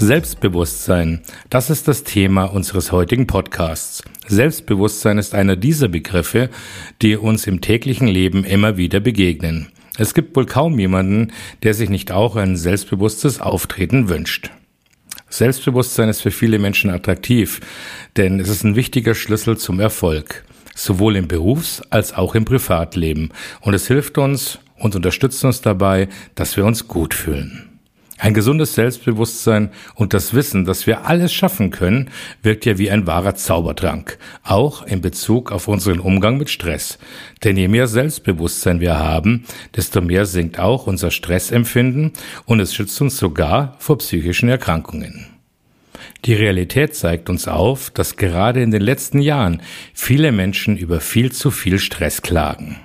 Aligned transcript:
Selbstbewusstsein, 0.00 1.22
das 1.50 1.70
ist 1.70 1.88
das 1.88 2.04
Thema 2.04 2.44
unseres 2.44 2.92
heutigen 2.92 3.26
Podcasts. 3.26 4.04
Selbstbewusstsein 4.28 5.18
ist 5.18 5.34
einer 5.34 5.56
dieser 5.56 5.88
Begriffe, 5.88 6.50
die 7.02 7.16
uns 7.16 7.48
im 7.48 7.60
täglichen 7.60 8.06
Leben 8.06 8.44
immer 8.44 8.76
wieder 8.76 9.00
begegnen. 9.00 9.72
Es 9.96 10.14
gibt 10.14 10.36
wohl 10.36 10.46
kaum 10.46 10.78
jemanden, 10.78 11.32
der 11.64 11.74
sich 11.74 11.90
nicht 11.90 12.12
auch 12.12 12.36
ein 12.36 12.56
selbstbewusstes 12.56 13.40
Auftreten 13.40 14.08
wünscht. 14.08 14.52
Selbstbewusstsein 15.30 16.08
ist 16.08 16.20
für 16.20 16.30
viele 16.30 16.60
Menschen 16.60 16.90
attraktiv, 16.90 17.60
denn 18.16 18.38
es 18.38 18.48
ist 18.48 18.62
ein 18.62 18.76
wichtiger 18.76 19.16
Schlüssel 19.16 19.58
zum 19.58 19.80
Erfolg, 19.80 20.44
sowohl 20.76 21.16
im 21.16 21.26
Berufs- 21.26 21.82
als 21.90 22.14
auch 22.14 22.36
im 22.36 22.44
Privatleben. 22.44 23.30
Und 23.62 23.74
es 23.74 23.88
hilft 23.88 24.16
uns 24.16 24.60
und 24.76 24.94
unterstützt 24.94 25.44
uns 25.44 25.60
dabei, 25.60 26.08
dass 26.36 26.56
wir 26.56 26.64
uns 26.64 26.86
gut 26.86 27.14
fühlen. 27.14 27.67
Ein 28.20 28.34
gesundes 28.34 28.74
Selbstbewusstsein 28.74 29.70
und 29.94 30.12
das 30.12 30.34
Wissen, 30.34 30.64
dass 30.64 30.88
wir 30.88 31.06
alles 31.06 31.32
schaffen 31.32 31.70
können, 31.70 32.10
wirkt 32.42 32.66
ja 32.66 32.76
wie 32.76 32.90
ein 32.90 33.06
wahrer 33.06 33.36
Zaubertrank, 33.36 34.18
auch 34.42 34.82
in 34.82 35.00
Bezug 35.00 35.52
auf 35.52 35.68
unseren 35.68 36.00
Umgang 36.00 36.36
mit 36.36 36.50
Stress. 36.50 36.98
Denn 37.44 37.56
je 37.56 37.68
mehr 37.68 37.86
Selbstbewusstsein 37.86 38.80
wir 38.80 38.98
haben, 38.98 39.44
desto 39.76 40.00
mehr 40.00 40.26
sinkt 40.26 40.58
auch 40.58 40.88
unser 40.88 41.12
Stressempfinden 41.12 42.12
und 42.44 42.58
es 42.58 42.74
schützt 42.74 43.00
uns 43.00 43.16
sogar 43.16 43.76
vor 43.78 43.98
psychischen 43.98 44.48
Erkrankungen. 44.48 45.26
Die 46.24 46.34
Realität 46.34 46.96
zeigt 46.96 47.30
uns 47.30 47.46
auf, 47.46 47.90
dass 47.90 48.16
gerade 48.16 48.62
in 48.62 48.72
den 48.72 48.82
letzten 48.82 49.20
Jahren 49.20 49.62
viele 49.94 50.32
Menschen 50.32 50.76
über 50.76 51.00
viel 51.00 51.30
zu 51.30 51.52
viel 51.52 51.78
Stress 51.78 52.22
klagen. 52.22 52.80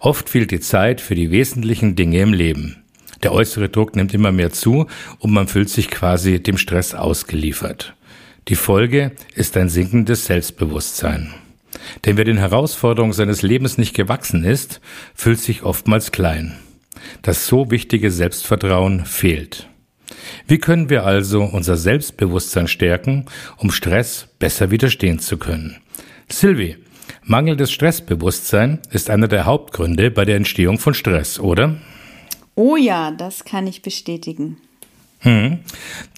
Oft 0.00 0.28
fehlt 0.28 0.50
die 0.50 0.60
Zeit 0.60 1.00
für 1.00 1.14
die 1.14 1.30
wesentlichen 1.30 1.94
Dinge 1.94 2.20
im 2.20 2.32
Leben. 2.32 2.82
Der 3.26 3.32
äußere 3.32 3.68
Druck 3.68 3.96
nimmt 3.96 4.14
immer 4.14 4.30
mehr 4.30 4.52
zu 4.52 4.86
und 5.18 5.32
man 5.32 5.48
fühlt 5.48 5.68
sich 5.68 5.90
quasi 5.90 6.40
dem 6.40 6.56
Stress 6.56 6.94
ausgeliefert. 6.94 7.96
Die 8.46 8.54
Folge 8.54 9.16
ist 9.34 9.56
ein 9.56 9.68
sinkendes 9.68 10.26
Selbstbewusstsein. 10.26 11.34
Denn 12.04 12.16
wer 12.16 12.24
den 12.24 12.36
Herausforderungen 12.36 13.12
seines 13.12 13.42
Lebens 13.42 13.78
nicht 13.78 13.94
gewachsen 13.94 14.44
ist, 14.44 14.80
fühlt 15.12 15.40
sich 15.40 15.64
oftmals 15.64 16.12
klein. 16.12 16.54
Das 17.22 17.48
so 17.48 17.68
wichtige 17.72 18.12
Selbstvertrauen 18.12 19.04
fehlt. 19.04 19.68
Wie 20.46 20.58
können 20.58 20.88
wir 20.88 21.04
also 21.04 21.42
unser 21.42 21.76
Selbstbewusstsein 21.76 22.68
stärken, 22.68 23.26
um 23.56 23.72
Stress 23.72 24.28
besser 24.38 24.70
widerstehen 24.70 25.18
zu 25.18 25.36
können? 25.36 25.78
Sylvie, 26.28 26.76
mangelndes 27.24 27.72
Stressbewusstsein 27.72 28.78
ist 28.92 29.10
einer 29.10 29.26
der 29.26 29.46
Hauptgründe 29.46 30.12
bei 30.12 30.24
der 30.24 30.36
Entstehung 30.36 30.78
von 30.78 30.94
Stress, 30.94 31.40
oder? 31.40 31.74
Oh 32.56 32.76
ja, 32.76 33.10
das 33.10 33.44
kann 33.44 33.66
ich 33.66 33.82
bestätigen. 33.82 34.56
Hm. 35.20 35.58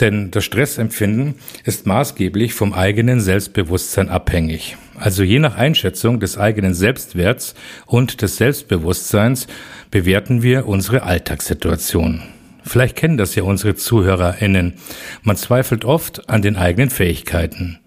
Denn 0.00 0.30
das 0.30 0.44
Stressempfinden 0.44 1.34
ist 1.64 1.86
maßgeblich 1.86 2.54
vom 2.54 2.72
eigenen 2.72 3.20
Selbstbewusstsein 3.20 4.08
abhängig. 4.08 4.76
Also 4.96 5.22
je 5.22 5.40
nach 5.40 5.56
Einschätzung 5.56 6.20
des 6.20 6.38
eigenen 6.38 6.74
Selbstwerts 6.74 7.54
und 7.86 8.22
des 8.22 8.36
Selbstbewusstseins 8.36 9.48
bewerten 9.90 10.42
wir 10.42 10.66
unsere 10.66 11.02
Alltagssituation. 11.02 12.22
Vielleicht 12.64 12.96
kennen 12.96 13.16
das 13.16 13.34
ja 13.34 13.42
unsere 13.42 13.74
ZuhörerInnen. 13.74 14.74
Man 15.22 15.36
zweifelt 15.36 15.84
oft 15.84 16.28
an 16.28 16.42
den 16.42 16.56
eigenen 16.56 16.90
Fähigkeiten. 16.90 17.78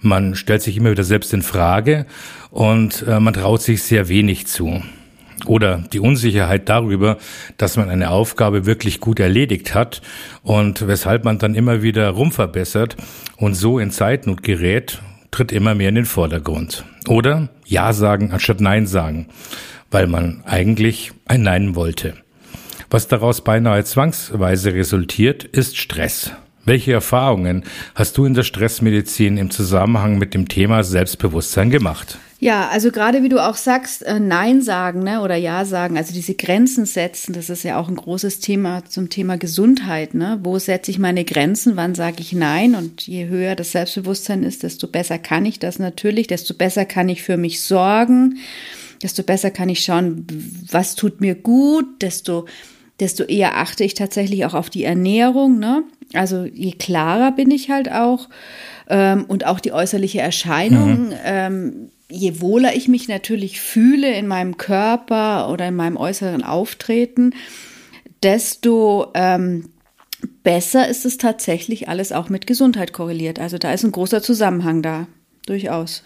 Man 0.00 0.34
stellt 0.34 0.62
sich 0.62 0.76
immer 0.76 0.90
wieder 0.90 1.04
selbst 1.04 1.32
in 1.32 1.42
Frage 1.42 2.06
und 2.50 3.04
äh, 3.08 3.20
man 3.20 3.34
traut 3.34 3.62
sich 3.62 3.82
sehr 3.82 4.08
wenig 4.08 4.46
zu. 4.46 4.82
Oder 5.44 5.84
die 5.92 6.00
Unsicherheit 6.00 6.68
darüber, 6.68 7.18
dass 7.58 7.76
man 7.76 7.90
eine 7.90 8.10
Aufgabe 8.10 8.64
wirklich 8.64 9.00
gut 9.00 9.20
erledigt 9.20 9.74
hat 9.74 10.00
und 10.42 10.88
weshalb 10.88 11.24
man 11.24 11.38
dann 11.38 11.54
immer 11.54 11.82
wieder 11.82 12.08
rumverbessert 12.10 12.96
und 13.36 13.54
so 13.54 13.78
in 13.78 13.90
Zeitnot 13.90 14.42
gerät, 14.42 15.00
tritt 15.30 15.52
immer 15.52 15.74
mehr 15.74 15.90
in 15.90 15.96
den 15.96 16.04
Vordergrund. 16.06 16.84
Oder 17.06 17.48
Ja 17.66 17.92
sagen 17.92 18.32
anstatt 18.32 18.60
Nein 18.60 18.86
sagen, 18.86 19.28
weil 19.90 20.06
man 20.06 20.42
eigentlich 20.46 21.12
ein 21.26 21.42
Nein 21.42 21.74
wollte. 21.74 22.14
Was 22.88 23.08
daraus 23.08 23.42
beinahe 23.42 23.84
zwangsweise 23.84 24.72
resultiert, 24.72 25.44
ist 25.44 25.76
Stress. 25.76 26.32
Welche 26.66 26.92
Erfahrungen 26.92 27.62
hast 27.94 28.18
du 28.18 28.24
in 28.24 28.34
der 28.34 28.42
Stressmedizin 28.42 29.38
im 29.38 29.52
Zusammenhang 29.52 30.18
mit 30.18 30.34
dem 30.34 30.48
Thema 30.48 30.82
Selbstbewusstsein 30.82 31.70
gemacht? 31.70 32.18
Ja, 32.40 32.68
also 32.68 32.90
gerade 32.90 33.22
wie 33.22 33.28
du 33.28 33.38
auch 33.38 33.54
sagst, 33.54 34.02
äh, 34.02 34.18
Nein 34.18 34.60
sagen 34.62 35.04
ne, 35.04 35.22
oder 35.22 35.36
Ja 35.36 35.64
sagen, 35.64 35.96
also 35.96 36.12
diese 36.12 36.34
Grenzen 36.34 36.84
setzen, 36.84 37.34
das 37.34 37.50
ist 37.50 37.62
ja 37.62 37.78
auch 37.78 37.88
ein 37.88 37.94
großes 37.94 38.40
Thema 38.40 38.84
zum 38.84 39.10
Thema 39.10 39.38
Gesundheit. 39.38 40.14
Ne? 40.14 40.40
Wo 40.42 40.58
setze 40.58 40.90
ich 40.90 40.98
meine 40.98 41.24
Grenzen, 41.24 41.76
wann 41.76 41.94
sage 41.94 42.16
ich 42.18 42.32
Nein? 42.32 42.74
Und 42.74 43.06
je 43.06 43.28
höher 43.28 43.54
das 43.54 43.70
Selbstbewusstsein 43.70 44.42
ist, 44.42 44.64
desto 44.64 44.88
besser 44.88 45.18
kann 45.18 45.46
ich 45.46 45.60
das 45.60 45.78
natürlich, 45.78 46.26
desto 46.26 46.52
besser 46.52 46.84
kann 46.84 47.08
ich 47.08 47.22
für 47.22 47.36
mich 47.36 47.62
sorgen, 47.62 48.38
desto 49.04 49.22
besser 49.22 49.52
kann 49.52 49.68
ich 49.68 49.84
schauen, 49.84 50.26
was 50.68 50.96
tut 50.96 51.20
mir 51.20 51.36
gut, 51.36 52.02
desto, 52.02 52.46
desto 53.00 53.24
eher 53.24 53.58
achte 53.58 53.84
ich 53.84 53.94
tatsächlich 53.94 54.44
auch 54.46 54.54
auf 54.54 54.70
die 54.70 54.84
Ernährung. 54.84 55.58
Ne? 55.58 55.84
Also 56.14 56.44
je 56.44 56.72
klarer 56.72 57.32
bin 57.32 57.50
ich 57.50 57.70
halt 57.70 57.90
auch. 57.90 58.28
Ähm, 58.88 59.24
und 59.26 59.46
auch 59.46 59.60
die 59.60 59.72
äußerliche 59.72 60.20
Erscheinung. 60.20 61.08
Mhm. 61.08 61.14
Ähm, 61.24 61.90
je 62.08 62.40
wohler 62.40 62.74
ich 62.74 62.88
mich 62.88 63.08
natürlich 63.08 63.60
fühle 63.60 64.12
in 64.12 64.26
meinem 64.26 64.56
Körper 64.56 65.50
oder 65.50 65.68
in 65.68 65.76
meinem 65.76 65.96
äußeren 65.96 66.42
Auftreten, 66.44 67.34
desto 68.22 69.08
ähm, 69.14 69.70
besser 70.42 70.88
ist 70.88 71.04
es 71.04 71.18
tatsächlich 71.18 71.88
alles 71.88 72.12
auch 72.12 72.28
mit 72.28 72.46
Gesundheit 72.46 72.92
korreliert. 72.92 73.40
Also 73.40 73.58
da 73.58 73.72
ist 73.72 73.84
ein 73.84 73.92
großer 73.92 74.22
Zusammenhang 74.22 74.82
da, 74.82 75.08
durchaus. 75.46 76.02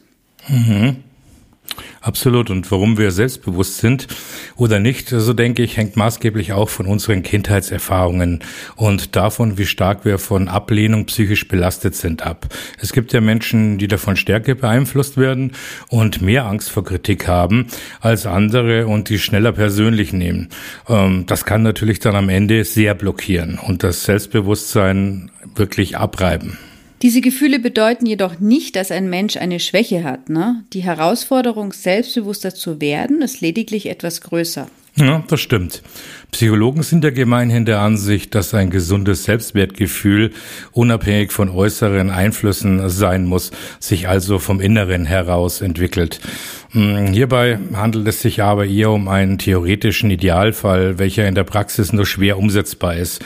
Mhm. 0.49 0.97
Absolut. 2.01 2.51
Und 2.51 2.71
warum 2.71 2.97
wir 2.97 3.11
selbstbewusst 3.11 3.79
sind 3.79 4.07
oder 4.57 4.81
nicht, 4.81 5.09
so 5.09 5.33
denke 5.33 5.63
ich, 5.63 5.77
hängt 5.77 5.97
maßgeblich 5.97 6.53
auch 6.53 6.69
von 6.69 6.87
unseren 6.87 7.23
Kindheitserfahrungen 7.23 8.41
und 8.77 9.17
davon, 9.17 9.59
wie 9.59 9.67
stark 9.67 10.05
wir 10.05 10.19
von 10.19 10.49
Ablehnung 10.49 11.07
psychisch 11.07 11.47
belastet 11.47 11.95
sind 11.95 12.23
ab. 12.23 12.47
Es 12.81 12.93
gibt 12.93 13.13
ja 13.13 13.21
Menschen, 13.21 13.79
die 13.79 13.89
davon 13.89 14.17
stärker 14.17 14.55
beeinflusst 14.55 15.19
werden 15.19 15.53
und 15.89 16.23
mehr 16.23 16.47
Angst 16.47 16.71
vor 16.71 16.85
Kritik 16.85 17.29
haben 17.29 17.67
als 18.01 18.27
andere 18.27 18.87
und 18.87 19.09
die 19.11 19.19
schneller 19.19 19.53
persönlich 19.53 20.13
nehmen. 20.13 20.49
Ähm, 20.89 21.27
das 21.27 21.45
kann 21.45 21.63
natürlich 21.63 22.01
dann 22.01 22.17
am 22.17 22.31
Ende 22.31 22.65
sehr 22.65 22.95
blockieren 22.95 23.59
und 23.59 23.83
das 23.83 24.05
Selbstbewusstsein 24.05 25.31
wirklich 25.55 25.99
abreiben. 25.99 26.57
Diese 27.03 27.23
Gefühle 27.23 27.59
bedeuten 27.59 28.05
jedoch 28.05 28.41
nicht, 28.41 28.77
dass 28.77 28.91
ein 28.91 29.09
Mensch 29.09 29.37
eine 29.37 29.59
Schwäche 29.59 30.05
hat. 30.05 30.29
Ne? 30.29 30.65
Die 30.75 30.83
Herausforderung, 30.83 31.73
selbstbewusster 31.73 32.55
zu 32.55 32.81
werden, 32.81 33.23
ist 33.23 33.41
lediglich 33.41 33.87
etwas 33.87 34.21
größer. 34.21 34.69
Ja, 34.97 35.25
das 35.29 35.41
stimmt. 35.41 35.83
Psychologen 36.33 36.83
sind 36.83 37.05
ja 37.05 37.11
gemeinhin 37.11 37.65
der 37.65 37.81
Ansicht, 37.81 38.35
dass 38.35 38.55
ein 38.55 38.71
gesundes 38.71 39.25
Selbstwertgefühl 39.25 40.33
unabhängig 40.73 41.33
von 41.33 41.49
äußeren 41.49 42.11
Einflüssen 42.11 42.89
sein 42.89 43.27
muss, 43.27 43.51
sich 43.79 44.09
also 44.09 44.39
vom 44.39 44.61
Inneren 44.61 45.07
heraus 45.07 45.61
entwickelt. 45.61 46.21
Hm, 46.73 47.09
hierbei 47.09 47.59
handelt 47.75 48.07
es 48.07 48.23
sich 48.23 48.43
aber 48.45 48.65
eher 48.65 48.91
um 48.91 49.09
einen 49.09 49.39
theoretischen 49.39 50.09
Idealfall, 50.09 51.01
welcher 51.01 51.27
in 51.27 51.35
der 51.35 51.43
Praxis 51.43 51.93
nur 51.93 52.07
schwer 52.07 52.39
umsetzbar 52.39 52.95
ist. 52.95 53.25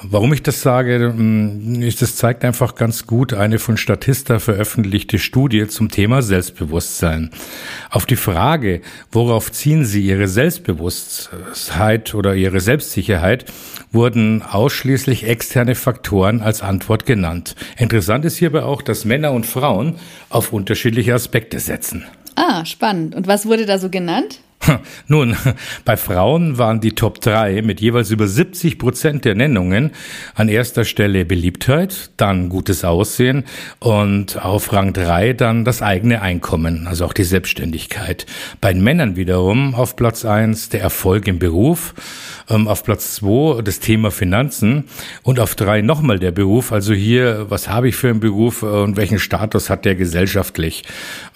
Warum 0.00 0.32
ich 0.32 0.44
das 0.44 0.62
sage, 0.62 1.12
hm, 1.14 1.82
ist, 1.82 2.02
es 2.02 2.14
zeigt 2.14 2.44
einfach 2.44 2.76
ganz 2.76 3.06
gut 3.06 3.34
eine 3.34 3.58
von 3.58 3.76
Statista 3.76 4.38
veröffentlichte 4.38 5.18
Studie 5.18 5.66
zum 5.66 5.90
Thema 5.90 6.22
Selbstbewusstsein. 6.22 7.30
Auf 7.90 8.06
die 8.06 8.14
Frage, 8.14 8.80
worauf 9.10 9.50
ziehen 9.50 9.84
Sie 9.84 10.06
Ihre 10.06 10.28
Selbstbewusstheit 10.28 12.14
oder 12.14 12.36
Ihre 12.44 12.60
Selbstsicherheit, 12.60 13.46
wurden 13.90 14.42
ausschließlich 14.42 15.26
externe 15.26 15.74
Faktoren 15.74 16.42
als 16.42 16.62
Antwort 16.62 17.06
genannt. 17.06 17.56
Interessant 17.76 18.24
ist 18.24 18.36
hierbei 18.36 18.62
auch, 18.62 18.82
dass 18.82 19.04
Männer 19.04 19.32
und 19.32 19.46
Frauen 19.46 19.96
auf 20.28 20.52
unterschiedliche 20.52 21.14
Aspekte 21.14 21.58
setzen. 21.58 22.04
Ah, 22.36 22.64
spannend. 22.64 23.14
Und 23.14 23.26
was 23.26 23.46
wurde 23.46 23.64
da 23.64 23.78
so 23.78 23.88
genannt? 23.88 24.40
Nun, 25.08 25.36
bei 25.84 25.96
Frauen 25.96 26.58
waren 26.58 26.80
die 26.80 26.92
Top 26.92 27.20
3 27.20 27.62
mit 27.62 27.80
jeweils 27.80 28.10
über 28.10 28.26
70 28.26 28.78
Prozent 28.78 29.24
der 29.24 29.34
Nennungen 29.34 29.92
an 30.34 30.48
erster 30.48 30.84
Stelle 30.84 31.24
Beliebtheit, 31.24 32.10
dann 32.16 32.48
gutes 32.48 32.84
Aussehen 32.84 33.44
und 33.80 34.42
auf 34.44 34.72
Rang 34.72 34.92
3 34.92 35.32
dann 35.34 35.64
das 35.64 35.82
eigene 35.82 36.22
Einkommen, 36.22 36.86
also 36.86 37.04
auch 37.04 37.12
die 37.12 37.24
Selbstständigkeit. 37.24 38.26
Bei 38.60 38.74
Männern 38.74 39.16
wiederum 39.16 39.74
auf 39.74 39.96
Platz 39.96 40.24
1 40.24 40.70
der 40.70 40.80
Erfolg 40.80 41.28
im 41.28 41.38
Beruf, 41.38 41.94
ähm, 42.48 42.68
auf 42.68 42.84
Platz 42.84 43.16
2 43.16 43.62
das 43.62 43.80
Thema 43.80 44.10
Finanzen 44.10 44.84
und 45.22 45.40
auf 45.40 45.54
3 45.54 45.82
nochmal 45.82 46.18
der 46.18 46.30
Beruf, 46.30 46.72
also 46.72 46.94
hier, 46.94 47.46
was 47.48 47.68
habe 47.68 47.88
ich 47.88 47.96
für 47.96 48.10
einen 48.10 48.20
Beruf 48.20 48.62
und 48.62 48.96
welchen 48.96 49.18
Status 49.18 49.70
hat 49.70 49.84
der 49.84 49.94
gesellschaftlich. 49.94 50.84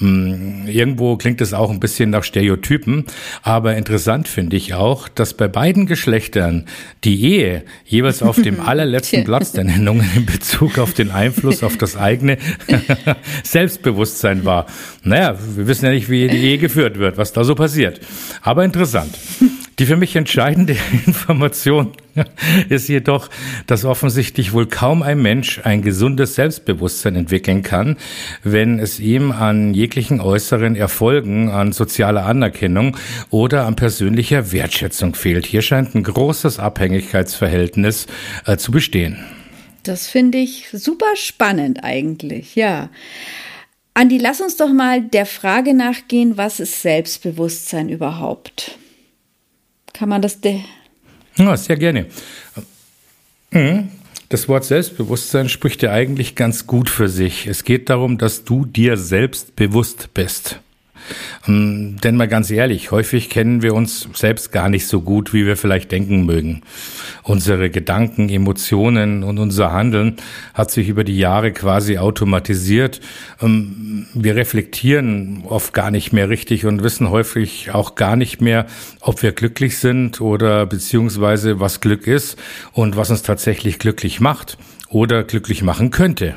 Ähm, 0.00 0.66
irgendwo 0.66 1.16
klingt 1.16 1.40
es 1.40 1.54
auch 1.54 1.70
ein 1.70 1.80
bisschen 1.80 2.10
nach 2.10 2.24
Stereotypen, 2.24 3.06
aber 3.42 3.76
interessant 3.76 4.28
finde 4.28 4.56
ich 4.56 4.74
auch, 4.74 5.08
dass 5.08 5.34
bei 5.34 5.48
beiden 5.48 5.86
Geschlechtern 5.86 6.66
die 7.04 7.22
Ehe 7.24 7.64
jeweils 7.84 8.22
auf 8.22 8.40
dem 8.40 8.60
allerletzten 8.66 9.24
Platz 9.24 9.52
der 9.52 9.64
Nennungen 9.64 10.08
in 10.14 10.26
Bezug 10.26 10.78
auf 10.78 10.92
den 10.92 11.10
Einfluss 11.10 11.62
auf 11.62 11.76
das 11.76 11.96
eigene 11.96 12.38
Selbstbewusstsein 13.42 14.44
war. 14.44 14.66
Naja, 15.02 15.36
wir 15.56 15.66
wissen 15.66 15.86
ja 15.86 15.90
nicht, 15.90 16.10
wie 16.10 16.28
die 16.28 16.38
Ehe 16.38 16.58
geführt 16.58 16.98
wird, 16.98 17.16
was 17.16 17.32
da 17.32 17.44
so 17.44 17.54
passiert. 17.54 18.00
Aber 18.42 18.64
interessant. 18.64 19.14
Die 19.78 19.86
für 19.86 19.96
mich 19.96 20.16
entscheidende 20.16 20.76
Information 21.06 21.92
ist 22.68 22.88
jedoch, 22.88 23.28
dass 23.66 23.84
offensichtlich 23.84 24.52
wohl 24.52 24.66
kaum 24.66 25.02
ein 25.02 25.22
Mensch 25.22 25.60
ein 25.62 25.82
gesundes 25.82 26.34
Selbstbewusstsein 26.34 27.14
entwickeln 27.14 27.62
kann, 27.62 27.96
wenn 28.42 28.80
es 28.80 28.98
ihm 28.98 29.30
an 29.30 29.74
jeglichen 29.74 30.20
äußeren 30.20 30.74
Erfolgen, 30.74 31.50
an 31.50 31.72
sozialer 31.72 32.26
Anerkennung 32.26 32.96
oder 33.30 33.66
an 33.66 33.76
persönlicher 33.76 34.50
Wertschätzung 34.50 35.14
fehlt. 35.14 35.46
Hier 35.46 35.62
scheint 35.62 35.94
ein 35.94 36.02
großes 36.02 36.58
Abhängigkeitsverhältnis 36.58 38.08
äh, 38.46 38.56
zu 38.56 38.72
bestehen. 38.72 39.18
Das 39.84 40.08
finde 40.08 40.38
ich 40.38 40.68
super 40.72 41.14
spannend 41.14 41.84
eigentlich, 41.84 42.56
ja. 42.56 42.90
Andi, 43.94 44.18
lass 44.18 44.40
uns 44.40 44.56
doch 44.56 44.72
mal 44.72 45.02
der 45.02 45.26
Frage 45.26 45.72
nachgehen, 45.72 46.36
was 46.36 46.60
ist 46.60 46.82
Selbstbewusstsein 46.82 47.88
überhaupt? 47.88 48.78
Kann 49.92 50.08
man 50.08 50.22
das. 50.22 50.38
Ja, 51.36 51.56
sehr 51.56 51.76
gerne. 51.76 52.06
Mhm. 53.50 53.88
Das 54.28 54.48
Wort 54.48 54.64
Selbstbewusstsein 54.64 55.48
spricht 55.48 55.82
ja 55.82 55.90
eigentlich 55.90 56.34
ganz 56.34 56.66
gut 56.66 56.90
für 56.90 57.08
sich. 57.08 57.46
Es 57.46 57.64
geht 57.64 57.88
darum, 57.88 58.18
dass 58.18 58.44
du 58.44 58.66
dir 58.66 58.96
selbst 58.98 59.56
bewusst 59.56 60.12
bist. 60.12 60.60
Ähm, 61.46 61.96
denn 62.02 62.16
mal 62.16 62.28
ganz 62.28 62.50
ehrlich, 62.50 62.90
häufig 62.90 63.30
kennen 63.30 63.62
wir 63.62 63.74
uns 63.74 64.08
selbst 64.14 64.52
gar 64.52 64.68
nicht 64.68 64.86
so 64.86 65.00
gut, 65.00 65.32
wie 65.32 65.46
wir 65.46 65.56
vielleicht 65.56 65.92
denken 65.92 66.26
mögen. 66.26 66.62
Unsere 67.22 67.70
Gedanken, 67.70 68.28
Emotionen 68.28 69.22
und 69.22 69.38
unser 69.38 69.72
Handeln 69.72 70.16
hat 70.54 70.70
sich 70.70 70.88
über 70.88 71.04
die 71.04 71.18
Jahre 71.18 71.52
quasi 71.52 71.98
automatisiert. 71.98 73.00
Ähm, 73.40 74.06
wir 74.14 74.36
reflektieren 74.36 75.44
oft 75.48 75.72
gar 75.72 75.90
nicht 75.90 76.12
mehr 76.12 76.28
richtig 76.28 76.66
und 76.66 76.82
wissen 76.82 77.10
häufig 77.10 77.70
auch 77.72 77.94
gar 77.94 78.16
nicht 78.16 78.40
mehr, 78.40 78.66
ob 79.00 79.22
wir 79.22 79.32
glücklich 79.32 79.78
sind 79.78 80.20
oder 80.20 80.66
beziehungsweise 80.66 81.60
was 81.60 81.80
Glück 81.80 82.06
ist 82.06 82.38
und 82.72 82.96
was 82.96 83.10
uns 83.10 83.22
tatsächlich 83.22 83.78
glücklich 83.78 84.20
macht 84.20 84.58
oder 84.88 85.24
glücklich 85.24 85.62
machen 85.62 85.90
könnte. 85.90 86.34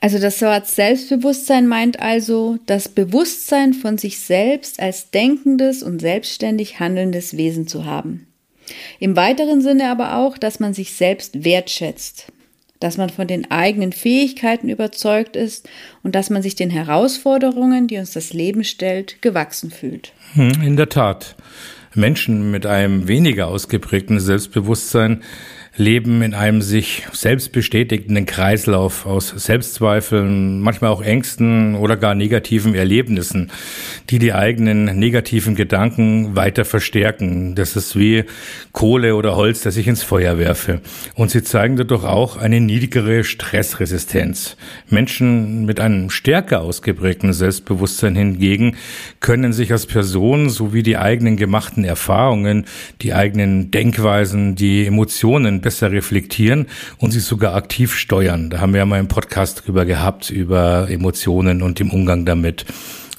Also 0.00 0.18
das 0.18 0.40
Wort 0.40 0.66
Selbstbewusstsein 0.66 1.66
meint 1.66 2.00
also 2.00 2.58
das 2.64 2.88
Bewusstsein 2.88 3.74
von 3.74 3.98
sich 3.98 4.18
selbst 4.18 4.80
als 4.80 5.10
denkendes 5.10 5.82
und 5.82 6.00
selbstständig 6.00 6.80
handelndes 6.80 7.36
Wesen 7.36 7.66
zu 7.66 7.84
haben. 7.84 8.26
Im 8.98 9.14
weiteren 9.14 9.60
Sinne 9.60 9.90
aber 9.90 10.16
auch, 10.16 10.38
dass 10.38 10.58
man 10.58 10.72
sich 10.72 10.92
selbst 10.92 11.44
wertschätzt, 11.44 12.32
dass 12.78 12.96
man 12.96 13.10
von 13.10 13.26
den 13.26 13.50
eigenen 13.50 13.92
Fähigkeiten 13.92 14.70
überzeugt 14.70 15.36
ist 15.36 15.68
und 16.02 16.14
dass 16.14 16.30
man 16.30 16.42
sich 16.42 16.54
den 16.54 16.70
Herausforderungen, 16.70 17.86
die 17.86 17.98
uns 17.98 18.12
das 18.12 18.32
Leben 18.32 18.64
stellt, 18.64 19.20
gewachsen 19.20 19.70
fühlt. 19.70 20.12
Hm, 20.32 20.62
in 20.62 20.76
der 20.76 20.88
Tat. 20.88 21.36
Menschen 21.94 22.52
mit 22.52 22.66
einem 22.66 23.08
weniger 23.08 23.48
ausgeprägten 23.48 24.20
Selbstbewusstsein 24.20 25.24
leben 25.80 26.20
in 26.22 26.34
einem 26.34 26.60
sich 26.62 27.04
selbst 27.12 27.52
bestätigenden 27.52 28.26
Kreislauf 28.26 29.06
aus 29.06 29.30
Selbstzweifeln, 29.30 30.60
manchmal 30.60 30.90
auch 30.90 31.00
Ängsten 31.00 31.74
oder 31.74 31.96
gar 31.96 32.14
negativen 32.14 32.74
Erlebnissen, 32.74 33.50
die 34.10 34.18
die 34.18 34.34
eigenen 34.34 34.84
negativen 34.98 35.54
Gedanken 35.54 36.36
weiter 36.36 36.64
verstärken. 36.64 37.54
Das 37.54 37.76
ist 37.76 37.98
wie 37.98 38.24
Kohle 38.72 39.16
oder 39.16 39.36
Holz, 39.36 39.62
das 39.62 39.78
ich 39.78 39.88
ins 39.88 40.02
Feuer 40.02 40.38
werfe. 40.38 40.82
Und 41.14 41.30
sie 41.30 41.42
zeigen 41.42 41.76
dadurch 41.76 42.04
auch 42.04 42.36
eine 42.36 42.60
niedrigere 42.60 43.24
Stressresistenz. 43.24 44.56
Menschen 44.88 45.64
mit 45.64 45.80
einem 45.80 46.10
stärker 46.10 46.60
ausgeprägten 46.60 47.32
Selbstbewusstsein 47.32 48.14
hingegen 48.14 48.76
können 49.20 49.54
sich 49.54 49.72
als 49.72 49.86
Person 49.86 50.50
sowie 50.50 50.82
die 50.82 50.98
eigenen 50.98 51.38
gemachten 51.38 51.84
Erfahrungen, 51.84 52.66
die 53.00 53.14
eigenen 53.14 53.70
Denkweisen, 53.70 54.56
die 54.56 54.84
Emotionen 54.84 55.62
besser 55.70 55.92
reflektieren 55.92 56.66
und 56.98 57.12
sie 57.12 57.20
sogar 57.20 57.54
aktiv 57.54 57.94
steuern. 57.94 58.50
Da 58.50 58.58
haben 58.60 58.72
wir 58.72 58.78
ja 58.78 58.86
mal 58.86 58.98
einen 58.98 59.06
Podcast 59.06 59.62
drüber 59.64 59.84
gehabt, 59.84 60.28
über 60.28 60.90
Emotionen 60.90 61.62
und 61.62 61.78
dem 61.78 61.90
Umgang 61.92 62.24
damit. 62.24 62.66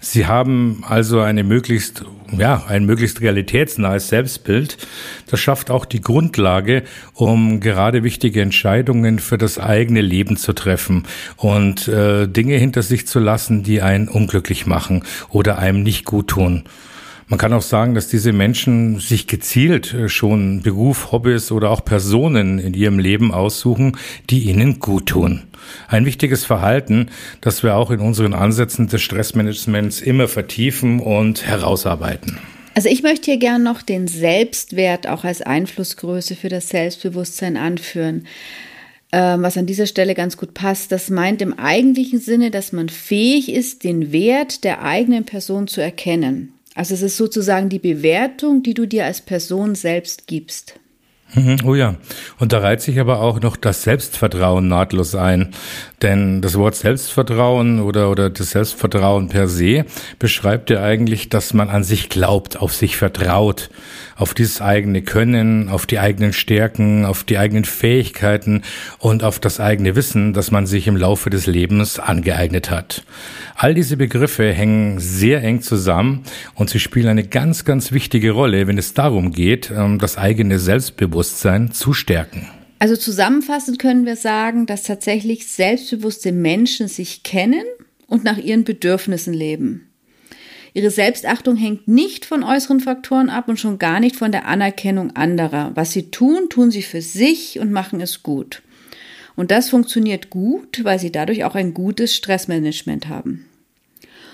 Sie 0.01 0.25
haben 0.25 0.83
also 0.85 1.21
eine 1.21 1.45
möglichst, 1.45 2.03
ja, 2.37 2.61
ein 2.67 2.83
möglichst 2.83 3.21
realitätsnahes 3.21 4.09
Selbstbild. 4.09 4.85
Das 5.27 5.39
schafft 5.39 5.71
auch 5.71 5.85
die 5.85 6.01
Grundlage, 6.01 6.83
um 7.13 7.61
gerade 7.61 8.03
wichtige 8.03 8.41
Entscheidungen 8.41 9.19
für 9.19 9.37
das 9.37 9.57
eigene 9.57 10.01
Leben 10.01 10.35
zu 10.35 10.51
treffen 10.51 11.03
und 11.37 11.87
äh, 11.87 12.27
Dinge 12.27 12.57
hinter 12.57 12.81
sich 12.81 13.07
zu 13.07 13.19
lassen, 13.19 13.63
die 13.63 13.81
einen 13.81 14.09
unglücklich 14.09 14.65
machen 14.65 15.03
oder 15.29 15.57
einem 15.57 15.83
nicht 15.83 16.03
gut 16.03 16.27
tun. 16.27 16.65
Man 17.31 17.37
kann 17.37 17.53
auch 17.53 17.61
sagen, 17.61 17.95
dass 17.95 18.09
diese 18.09 18.33
Menschen 18.33 18.99
sich 18.99 19.25
gezielt 19.25 19.93
äh, 19.93 20.09
schon 20.09 20.63
Beruf, 20.63 21.13
Hobbys 21.13 21.53
oder 21.53 21.69
auch 21.69 21.85
Personen 21.85 22.59
in 22.59 22.73
ihrem 22.73 22.99
Leben 22.99 23.33
aussuchen, 23.33 23.97
die 24.29 24.49
ihnen 24.49 24.79
gut 24.79 25.05
tun. 25.05 25.43
Ein 25.87 26.05
wichtiges 26.05 26.43
Verhalten, 26.43 27.09
das 27.39 27.63
wir 27.63 27.77
auch 27.77 27.89
in 27.89 28.01
unseren 28.01 28.33
Ansätzen 28.33 28.87
des 28.87 29.01
Stressmanagements 29.01 30.01
immer 30.01 30.27
vertiefen 30.27 30.99
und 30.99 31.47
herausarbeiten. 31.47 32.37
Also 32.75 32.89
ich 32.89 33.01
möchte 33.01 33.31
hier 33.31 33.39
gerne 33.39 33.63
noch 33.63 33.81
den 33.81 34.09
Selbstwert 34.09 35.07
auch 35.07 35.23
als 35.23 35.41
Einflussgröße 35.41 36.35
für 36.35 36.49
das 36.49 36.67
Selbstbewusstsein 36.67 37.55
anführen 37.55 38.27
ähm, 39.13 39.41
was 39.41 39.57
an 39.57 39.65
dieser 39.65 39.87
Stelle 39.87 40.15
ganz 40.15 40.35
gut 40.35 40.53
passt. 40.53 40.91
Das 40.91 41.09
meint 41.09 41.41
im 41.41 41.57
eigentlichen 41.57 42.19
Sinne, 42.19 42.49
dass 42.51 42.71
man 42.73 42.89
fähig 42.89 43.51
ist, 43.53 43.85
den 43.85 44.11
Wert 44.11 44.65
der 44.65 44.83
eigenen 44.83 45.25
Person 45.25 45.67
zu 45.67 45.81
erkennen. 45.81 46.53
Also 46.75 46.93
es 46.93 47.01
ist 47.01 47.17
sozusagen 47.17 47.69
die 47.69 47.79
Bewertung, 47.79 48.63
die 48.63 48.73
du 48.73 48.85
dir 48.85 49.05
als 49.05 49.21
Person 49.21 49.75
selbst 49.75 50.27
gibst. 50.27 50.79
Mhm, 51.33 51.59
oh 51.63 51.75
ja, 51.75 51.95
und 52.39 52.51
da 52.51 52.59
reiht 52.59 52.81
sich 52.81 52.99
aber 52.99 53.21
auch 53.21 53.39
noch 53.39 53.55
das 53.55 53.83
Selbstvertrauen 53.83 54.67
nahtlos 54.67 55.15
ein. 55.15 55.53
Denn 56.01 56.41
das 56.41 56.57
Wort 56.57 56.75
Selbstvertrauen 56.75 57.79
oder, 57.79 58.09
oder 58.11 58.29
das 58.29 58.51
Selbstvertrauen 58.51 59.29
per 59.29 59.47
se 59.47 59.85
beschreibt 60.19 60.69
ja 60.69 60.83
eigentlich, 60.83 61.29
dass 61.29 61.53
man 61.53 61.69
an 61.69 61.83
sich 61.83 62.09
glaubt, 62.09 62.57
auf 62.57 62.73
sich 62.73 62.97
vertraut, 62.97 63.69
auf 64.21 64.35
dieses 64.35 64.61
eigene 64.61 65.01
Können, 65.01 65.67
auf 65.67 65.87
die 65.87 65.97
eigenen 65.97 66.31
Stärken, 66.31 67.05
auf 67.05 67.23
die 67.23 67.39
eigenen 67.39 67.65
Fähigkeiten 67.65 68.61
und 68.99 69.23
auf 69.23 69.39
das 69.39 69.59
eigene 69.59 69.95
Wissen, 69.95 70.33
das 70.33 70.51
man 70.51 70.67
sich 70.67 70.87
im 70.87 70.95
Laufe 70.95 71.31
des 71.31 71.47
Lebens 71.47 71.97
angeeignet 71.97 72.69
hat. 72.69 73.03
All 73.55 73.73
diese 73.73 73.97
Begriffe 73.97 74.53
hängen 74.53 74.99
sehr 74.99 75.43
eng 75.43 75.61
zusammen 75.61 76.23
und 76.53 76.69
sie 76.69 76.79
spielen 76.79 77.07
eine 77.07 77.23
ganz, 77.23 77.65
ganz 77.65 77.91
wichtige 77.91 78.31
Rolle, 78.31 78.67
wenn 78.67 78.77
es 78.77 78.93
darum 78.93 79.31
geht, 79.31 79.71
ähm, 79.75 79.97
das 79.97 80.19
eigene 80.19 80.59
Selbstbewusstsein 80.59 81.71
zu 81.71 81.93
stärken. 81.93 82.47
Also 82.77 82.95
zusammenfassend 82.95 83.79
können 83.79 84.05
wir 84.05 84.15
sagen, 84.15 84.67
dass 84.67 84.83
tatsächlich 84.83 85.47
selbstbewusste 85.47 86.31
Menschen 86.31 86.87
sich 86.87 87.23
kennen 87.23 87.63
und 88.05 88.23
nach 88.23 88.37
ihren 88.37 88.65
Bedürfnissen 88.65 89.33
leben. 89.33 89.90
Ihre 90.73 90.89
Selbstachtung 90.89 91.57
hängt 91.57 91.87
nicht 91.87 92.25
von 92.25 92.43
äußeren 92.43 92.79
Faktoren 92.79 93.29
ab 93.29 93.49
und 93.49 93.59
schon 93.59 93.77
gar 93.77 93.99
nicht 93.99 94.15
von 94.15 94.31
der 94.31 94.47
Anerkennung 94.47 95.15
anderer. 95.15 95.71
Was 95.75 95.91
sie 95.91 96.11
tun, 96.11 96.47
tun 96.49 96.71
sie 96.71 96.81
für 96.81 97.01
sich 97.01 97.59
und 97.59 97.71
machen 97.71 97.99
es 97.99 98.23
gut. 98.23 98.61
Und 99.35 99.51
das 99.51 99.69
funktioniert 99.69 100.29
gut, 100.29 100.83
weil 100.83 100.99
sie 100.99 101.11
dadurch 101.11 101.43
auch 101.43 101.55
ein 101.55 101.73
gutes 101.73 102.15
Stressmanagement 102.15 103.09
haben. 103.09 103.45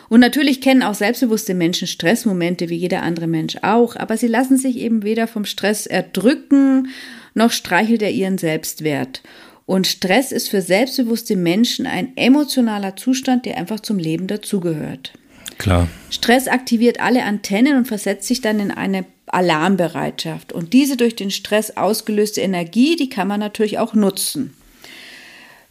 Und 0.09 0.21
natürlich 0.21 0.61
kennen 0.61 0.83
auch 0.83 0.93
selbstbewusste 0.93 1.53
Menschen 1.53 1.87
Stressmomente 1.87 2.69
wie 2.69 2.75
jeder 2.75 3.03
andere 3.03 3.27
Mensch 3.27 3.57
auch, 3.61 3.95
aber 3.95 4.15
sie 4.15 4.27
lassen 4.27 4.57
sich 4.57 4.77
eben 4.77 5.03
weder 5.03 5.27
vom 5.27 5.43
Stress 5.43 5.85
erdrücken, 5.85 6.89
noch 7.33 7.51
streichelt 7.51 8.01
er 8.01 8.11
ihren 8.11 8.37
Selbstwert. 8.37 9.21
Und 9.65 9.85
Stress 9.85 10.31
ist 10.31 10.49
für 10.49 10.61
selbstbewusste 10.61 11.35
Menschen 11.35 11.87
ein 11.87 12.15
emotionaler 12.15 12.95
Zustand, 12.95 13.45
der 13.45 13.57
einfach 13.57 13.81
zum 13.81 13.99
Leben 13.99 14.27
dazugehört. 14.27 15.11
Klar. 15.57 15.87
Stress 16.09 16.47
aktiviert 16.47 16.99
alle 16.99 17.23
Antennen 17.23 17.77
und 17.77 17.87
versetzt 17.87 18.27
sich 18.27 18.41
dann 18.41 18.59
in 18.59 18.71
eine 18.71 19.05
Alarmbereitschaft. 19.27 20.53
Und 20.53 20.73
diese 20.73 20.97
durch 20.97 21.15
den 21.15 21.31
Stress 21.31 21.75
ausgelöste 21.75 22.41
Energie, 22.41 22.95
die 22.95 23.09
kann 23.09 23.27
man 23.27 23.39
natürlich 23.39 23.79
auch 23.79 23.93
nutzen. 23.93 24.53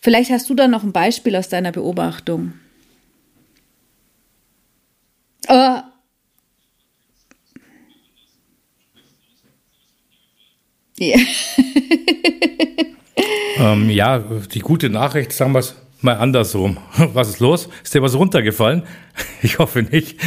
Vielleicht 0.00 0.30
hast 0.30 0.50
du 0.50 0.54
da 0.54 0.68
noch 0.68 0.82
ein 0.82 0.92
Beispiel 0.92 1.36
aus 1.36 1.48
deiner 1.48 1.72
Beobachtung. 1.72 2.54
Oh. 5.48 5.80
Yeah. 10.98 11.20
ähm, 13.58 13.90
ja, 13.90 14.18
die 14.18 14.60
gute 14.60 14.88
Nachricht, 14.88 15.32
sagen 15.32 15.52
wir 15.52 15.58
es 15.58 15.74
mal 16.06 16.14
andersrum. 16.14 16.78
Was 17.12 17.28
ist 17.28 17.40
los? 17.40 17.68
Ist 17.84 17.94
dir 17.94 18.02
was 18.02 18.14
runtergefallen? 18.14 18.82
Ich 19.42 19.58
hoffe 19.58 19.82
nicht. 19.82 20.18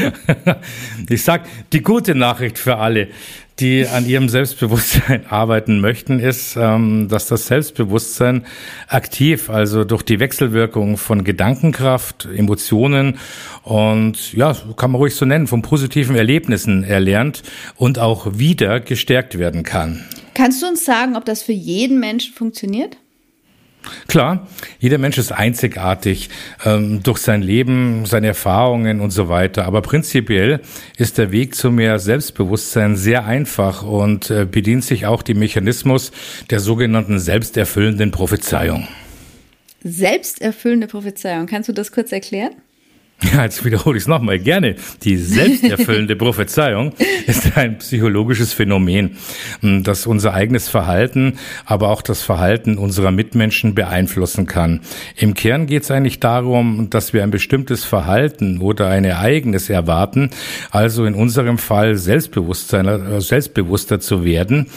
Ich 1.10 1.24
sag, 1.24 1.46
die 1.74 1.82
gute 1.82 2.16
Nachricht 2.16 2.60
für 2.60 2.78
alle, 2.78 3.08
die 3.60 3.86
an 3.88 4.08
ihrem 4.08 4.30
Selbstbewusstsein 4.30 5.26
arbeiten 5.28 5.80
möchten, 5.80 6.20
ist, 6.20 6.56
ähm, 6.56 7.08
dass 7.10 7.28
das 7.28 7.48
Selbstbewusstsein 7.48 8.46
aktiv, 8.88 9.50
also 9.50 9.84
durch 9.84 10.04
die 10.04 10.20
Wechselwirkung 10.20 10.98
von 10.98 11.24
Gedankenkraft, 11.24 12.28
Emotionen 12.34 13.18
und 13.64 14.34
ja, 14.34 14.56
kann 14.76 14.92
man 14.92 15.00
ruhig 15.00 15.16
so 15.16 15.26
nennen, 15.26 15.48
von 15.48 15.62
positiven 15.62 16.16
Erlebnissen 16.16 16.84
erlernt 16.84 17.44
und 17.76 18.00
auch 18.00 18.38
wieder 18.38 18.80
gestärkt 18.80 19.38
werden 19.38 19.64
kann. 19.64 20.06
Kannst 20.34 20.62
du 20.62 20.68
uns 20.68 20.86
sagen, 20.86 21.16
ob 21.16 21.26
das 21.26 21.42
für 21.42 21.54
jeden 21.54 22.00
Menschen 22.00 22.34
funktioniert? 22.34 22.98
Klar, 24.08 24.48
jeder 24.80 24.98
Mensch 24.98 25.18
ist 25.18 25.32
einzigartig 25.32 26.30
ähm, 26.66 27.02
durch 27.04 27.20
sein 27.20 27.42
Leben, 27.42 28.06
seine 28.06 28.28
Erfahrungen 28.28 29.00
und 29.00 29.12
so 29.12 29.30
weiter. 29.30 29.66
Aber 29.66 29.82
prinzipiell 29.82 30.62
ist 30.98 31.18
der 31.18 31.32
Weg 31.32 31.56
zu 31.56 31.72
mehr 31.72 32.00
Selbstbewusstsein 32.00 32.96
sehr 32.96 33.26
einfach 33.26 33.84
und 33.84 34.30
äh, 34.30 34.46
bedient 34.46 34.84
sich 34.84 35.06
auch 35.06 35.22
dem 35.22 35.40
Mechanismus 35.40 36.12
der 36.50 36.60
sogenannten 36.60 37.20
selbsterfüllenden 37.20 38.12
Prophezeiung. 38.12 38.88
Selbsterfüllende 39.82 40.88
Prophezeiung, 40.88 41.46
kannst 41.46 41.70
du 41.70 41.74
das 41.74 41.92
kurz 41.92 42.12
erklären? 42.12 42.52
Ja, 43.22 43.44
jetzt 43.44 43.66
wiederhole 43.66 43.98
ich 43.98 44.04
es 44.04 44.08
nochmal 44.08 44.40
gerne. 44.40 44.76
Die 45.04 45.18
selbsterfüllende 45.18 46.16
Prophezeiung 46.18 46.94
ist 47.28 47.58
ein 47.58 47.78
psychologisches 47.80 48.54
Phänomen, 48.54 49.18
hm, 49.60 49.84
das 49.84 50.06
unser 50.06 50.34
eigenes 50.34 50.70
Verhalten, 50.70 51.38
aber 51.66 51.90
auch 51.90 52.02
das 52.02 52.22
Verhalten 52.22 52.78
unserer 52.78 53.12
Mitmenschen 53.12 53.76
beeinflussen 53.76 54.46
kann. 54.46 54.80
Im 55.18 55.34
Kern 55.34 55.68
geht 55.68 55.84
es 55.84 55.92
eigentlich 55.92 56.22
darum, 56.22 56.90
dass 56.90 57.12
wir 57.12 57.24
ein 57.24 57.32
bestimmtes 57.32 57.84
Verhalten 57.84 58.62
oder 58.62 58.88
ein 58.88 59.04
Ereignis 59.04 59.70
erwarten, 59.70 60.30
also 60.72 61.04
in 61.04 61.14
unserem 61.14 61.58
Fall 61.58 61.98
Selbstbewusstsein, 61.98 62.88
äh, 62.88 63.20
selbstbewusster 63.20 64.00
zu 64.00 64.24
werden. 64.24 64.68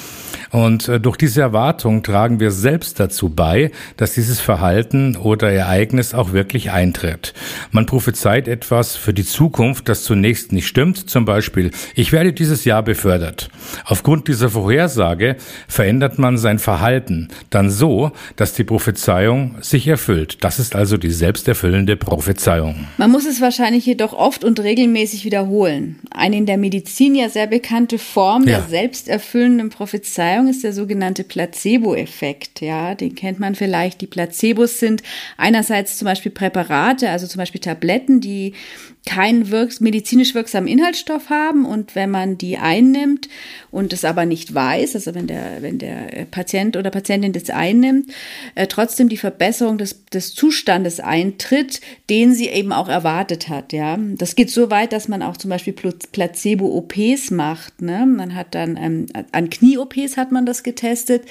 Und 0.50 0.88
äh, 0.88 1.00
durch 1.00 1.16
diese 1.16 1.40
Erwartung 1.40 2.02
tragen 2.02 2.40
wir 2.40 2.50
selbst 2.50 3.00
dazu 3.00 3.30
bei, 3.30 3.70
dass 3.96 4.14
dieses 4.14 4.40
Verhalten 4.40 5.16
oder 5.16 5.50
Ereignis 5.50 6.12
auch 6.12 6.32
wirklich 6.32 6.70
eintritt. 6.72 7.32
Man 7.70 7.86
prophezeit 7.86 8.31
etwas 8.40 8.96
für 8.96 9.14
die 9.14 9.24
Zukunft, 9.24 9.88
das 9.88 10.04
zunächst 10.04 10.52
nicht 10.52 10.66
stimmt. 10.66 11.10
Zum 11.10 11.24
Beispiel, 11.24 11.70
ich 11.94 12.12
werde 12.12 12.32
dieses 12.32 12.64
Jahr 12.64 12.82
befördert. 12.82 13.48
Aufgrund 13.84 14.28
dieser 14.28 14.50
Vorhersage 14.50 15.36
verändert 15.68 16.18
man 16.18 16.38
sein 16.38 16.58
Verhalten 16.58 17.28
dann 17.50 17.70
so, 17.70 18.12
dass 18.36 18.54
die 18.54 18.64
Prophezeiung 18.64 19.56
sich 19.60 19.86
erfüllt. 19.86 20.42
Das 20.44 20.58
ist 20.58 20.74
also 20.74 20.96
die 20.96 21.10
selbsterfüllende 21.10 21.96
Prophezeiung. 21.96 22.86
Man 22.96 23.10
muss 23.10 23.26
es 23.26 23.40
wahrscheinlich 23.40 23.86
jedoch 23.86 24.12
oft 24.12 24.44
und 24.44 24.60
regelmäßig 24.60 25.24
wiederholen. 25.24 26.00
Eine 26.10 26.36
in 26.36 26.46
der 26.46 26.58
Medizin 26.58 27.14
ja 27.14 27.28
sehr 27.28 27.46
bekannte 27.46 27.98
Form 27.98 28.48
ja. 28.48 28.58
der 28.58 28.62
selbsterfüllenden 28.68 29.70
Prophezeiung 29.70 30.48
ist 30.48 30.64
der 30.64 30.72
sogenannte 30.72 31.24
Placebo-Effekt. 31.24 32.60
Ja, 32.60 32.94
den 32.94 33.14
kennt 33.14 33.40
man 33.40 33.54
vielleicht. 33.54 34.00
Die 34.00 34.06
Placebos 34.06 34.78
sind 34.78 35.02
einerseits 35.36 35.98
zum 35.98 36.06
Beispiel 36.06 36.32
Präparate, 36.32 37.10
also 37.10 37.26
zum 37.26 37.38
Beispiel 37.38 37.60
Tabletten, 37.60 38.20
die 38.24 38.54
keinen 39.04 39.50
wirks 39.50 39.80
medizinisch 39.80 40.34
wirksamen 40.34 40.68
Inhaltsstoff 40.68 41.28
haben 41.28 41.64
und 41.64 41.96
wenn 41.96 42.10
man 42.10 42.38
die 42.38 42.56
einnimmt 42.56 43.28
und 43.72 43.92
es 43.92 44.04
aber 44.04 44.26
nicht 44.26 44.54
weiß, 44.54 44.94
also 44.94 45.14
wenn 45.14 45.26
der, 45.26 45.60
wenn 45.60 45.78
der 45.78 46.26
Patient 46.30 46.76
oder 46.76 46.90
Patientin 46.90 47.32
das 47.32 47.50
einnimmt, 47.50 48.12
äh, 48.54 48.68
trotzdem 48.68 49.08
die 49.08 49.16
Verbesserung 49.16 49.76
des, 49.76 50.06
des 50.06 50.34
Zustandes 50.34 51.00
eintritt, 51.00 51.80
den 52.10 52.32
sie 52.32 52.48
eben 52.48 52.72
auch 52.72 52.88
erwartet 52.88 53.48
hat, 53.48 53.72
ja. 53.72 53.98
Das 53.98 54.36
geht 54.36 54.50
so 54.50 54.70
weit, 54.70 54.92
dass 54.92 55.08
man 55.08 55.22
auch 55.22 55.36
zum 55.36 55.50
Beispiel 55.50 55.72
Placebo-OPs 55.72 57.32
macht, 57.32 57.82
ne. 57.82 58.06
Man 58.06 58.36
hat 58.36 58.54
dann, 58.54 58.76
ähm, 58.76 59.06
an 59.32 59.50
Knie-OPs 59.50 60.16
hat 60.16 60.30
man 60.30 60.46
das 60.46 60.62
getestet. 60.62 61.24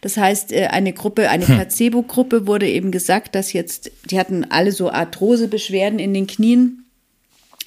Das 0.00 0.16
heißt, 0.16 0.52
äh, 0.52 0.66
eine 0.66 0.92
Gruppe, 0.92 1.28
eine 1.28 1.46
hm. 1.46 1.56
Placebo-Gruppe 1.56 2.46
wurde 2.46 2.68
eben 2.68 2.92
gesagt, 2.92 3.34
dass 3.34 3.52
jetzt, 3.52 3.90
die 4.10 4.18
hatten 4.20 4.44
alle 4.44 4.70
so 4.70 4.90
Arthrosebeschwerden 4.90 5.98
in 5.98 6.14
den 6.14 6.28
Knien 6.28 6.84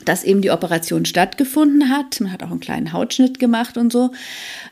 dass 0.06 0.24
eben 0.24 0.42
die 0.42 0.52
Operation 0.52 1.06
stattgefunden 1.06 1.90
hat. 1.90 2.20
Man 2.22 2.32
hat 2.32 2.44
auch 2.44 2.52
einen 2.52 2.60
kleinen 2.60 2.94
Hautschnitt 2.94 3.40
gemacht 3.40 3.78
und 3.78 3.92
so. 3.92 4.12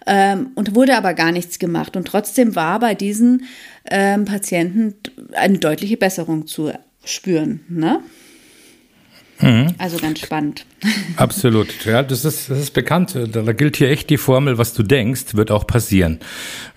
Ähm, 0.06 0.52
und 0.56 0.76
wurde 0.76 0.96
aber 0.98 1.14
gar 1.14 1.32
nichts 1.32 1.60
gemacht. 1.60 1.96
Und 1.96 2.08
trotzdem 2.08 2.56
war 2.56 2.80
bei 2.80 2.96
diesen 2.96 3.44
ähm, 3.90 4.26
Patienten 4.26 4.96
eine 5.34 5.58
deutliche 5.58 5.98
Besserung 5.98 6.48
zu 6.48 6.72
spüren. 7.04 7.62
Ne? 7.70 8.02
Mhm. 9.40 9.76
Also 9.78 9.98
ganz 9.98 10.20
spannend. 10.20 10.66
Absolut. 11.16 11.86
Ja, 11.86 12.04
das 12.04 12.26
ist, 12.26 12.50
das 12.50 12.60
ist 12.60 12.74
bekannt. 12.74 13.16
Da, 13.16 13.42
da 13.42 13.54
gilt 13.54 13.78
hier 13.78 13.90
echt 13.90 14.10
die 14.10 14.18
Formel, 14.18 14.58
was 14.58 14.74
du 14.74 14.84
denkst, 14.84 15.36
wird 15.36 15.52
auch 15.52 15.66
passieren. 15.66 16.20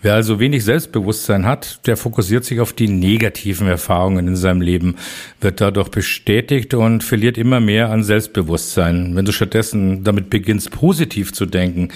Wer 0.03 0.15
also 0.15 0.41
wenig 0.41 0.65
Selbstbewusstsein 0.65 1.45
hat, 1.45 1.87
der 1.87 1.99
fokussiert 1.99 2.45
sich 2.45 2.61
auf 2.61 2.73
die 2.73 2.89
negativen 2.89 3.69
Erfahrungen 3.69 4.27
in 4.27 4.37
seinem 4.37 4.63
Leben, 4.63 4.97
wird 5.41 5.61
dadurch 5.61 5.91
bestätigt 5.91 6.73
und 6.73 7.05
verliert 7.05 7.37
immer 7.37 7.61
mehr 7.61 7.91
an 7.91 8.03
Selbstbewusstsein. 8.03 9.15
Wenn 9.15 9.27
du 9.27 9.33
stattdessen 9.33 10.03
damit 10.03 10.31
beginnst, 10.31 10.71
positiv 10.71 11.35
zu 11.35 11.45
denken, 11.45 11.89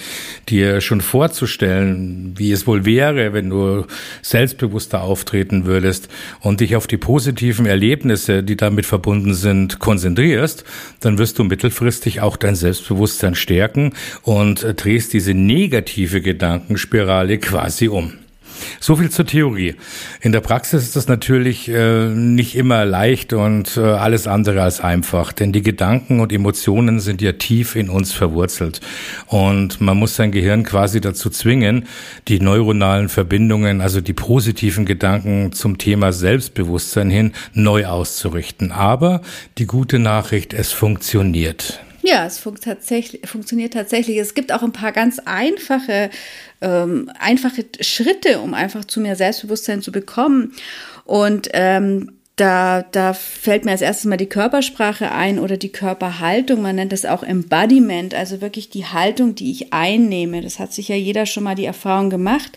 dir 0.47 0.81
schon 0.81 1.01
vorzustellen, 1.01 2.33
wie 2.37 2.51
es 2.51 2.67
wohl 2.67 2.85
wäre, 2.85 3.33
wenn 3.33 3.49
du 3.49 3.85
selbstbewusster 4.21 5.01
auftreten 5.01 5.65
würdest 5.65 6.07
und 6.41 6.59
dich 6.59 6.75
auf 6.75 6.85
die 6.85 6.97
positiven 6.97 7.65
Erlebnisse, 7.65 8.43
die 8.43 8.55
damit 8.55 8.85
verbunden 8.85 9.33
sind, 9.33 9.79
konzentrierst, 9.79 10.54
wirst, 10.55 10.63
dann 10.99 11.17
wirst 11.17 11.39
du 11.39 11.43
mittelfristig 11.43 12.21
auch 12.21 12.37
dein 12.37 12.55
Selbstbewusstsein 12.55 13.35
stärken 13.35 13.93
und 14.23 14.63
äh, 14.63 14.73
drehst 14.73 15.13
diese 15.13 15.33
negative 15.33 16.21
Gedankenspirale 16.21 17.37
quasi 17.39 17.87
um. 17.87 18.13
So 18.79 18.95
viel 18.95 19.09
zur 19.09 19.25
Theorie. 19.25 19.75
In 20.21 20.31
der 20.31 20.41
Praxis 20.41 20.83
ist 20.83 20.95
das 20.95 21.07
natürlich 21.07 21.69
äh, 21.69 22.07
nicht 22.07 22.55
immer 22.55 22.85
leicht 22.85 23.33
und 23.33 23.77
äh, 23.77 23.81
alles 23.81 24.27
andere 24.27 24.61
als 24.61 24.81
einfach, 24.81 25.31
denn 25.31 25.51
die 25.51 25.61
Gedanken 25.61 26.19
und 26.19 26.33
Emotionen 26.33 26.99
sind 26.99 27.21
ja 27.21 27.33
tief 27.33 27.75
in 27.75 27.89
uns 27.89 28.11
verwurzelt 28.11 28.81
und 29.27 29.81
man 29.81 29.97
muss 29.97 30.15
sein 30.15 30.31
Gehirn 30.31 30.63
quasi 30.63 31.01
dazu 31.01 31.29
zwingen, 31.29 31.87
die 32.27 32.39
neuronalen 32.39 33.09
Verbindungen, 33.09 33.81
also 33.81 34.01
die 34.01 34.13
positiven 34.13 34.85
Gedanken 34.85 35.51
zum 35.51 35.77
Thema 35.77 36.11
Selbstbewusstsein 36.11 37.09
hin 37.09 37.33
neu 37.53 37.85
auszurichten. 37.85 38.71
Aber 38.71 39.21
die 39.57 39.65
gute 39.65 39.99
Nachricht, 39.99 40.53
es 40.53 40.71
funktioniert. 40.71 41.84
Ja, 42.05 42.23
es 42.27 42.37
funkt 42.37 42.63
tatsächlich, 42.63 43.27
funktioniert 43.27 43.73
tatsächlich. 43.73 44.17
Es 44.17 44.35
gibt 44.35 44.51
auch 44.51 44.61
ein 44.61 44.71
paar 44.71 44.91
ganz 44.91 45.17
einfache, 45.25 46.11
ähm, 46.61 47.09
einfache 47.19 47.65
Schritte, 47.81 48.41
um 48.41 48.53
einfach 48.53 48.85
zu 48.85 48.99
mehr 48.99 49.15
Selbstbewusstsein 49.15 49.81
zu 49.81 49.91
bekommen. 49.91 50.53
Und 51.05 51.49
ähm, 51.53 52.11
da, 52.35 52.83
da 52.91 53.13
fällt 53.13 53.65
mir 53.65 53.71
als 53.71 53.81
erstes 53.81 54.05
mal 54.05 54.17
die 54.17 54.27
Körpersprache 54.27 55.11
ein 55.11 55.39
oder 55.39 55.57
die 55.57 55.71
Körperhaltung. 55.71 56.61
Man 56.61 56.75
nennt 56.75 56.91
das 56.91 57.05
auch 57.05 57.23
Embodiment, 57.23 58.13
also 58.13 58.39
wirklich 58.39 58.69
die 58.69 58.85
Haltung, 58.85 59.33
die 59.33 59.49
ich 59.49 59.73
einnehme. 59.73 60.41
Das 60.41 60.59
hat 60.59 60.73
sich 60.73 60.89
ja 60.89 60.95
jeder 60.95 61.25
schon 61.25 61.43
mal 61.43 61.55
die 61.55 61.65
Erfahrung 61.65 62.11
gemacht. 62.11 62.55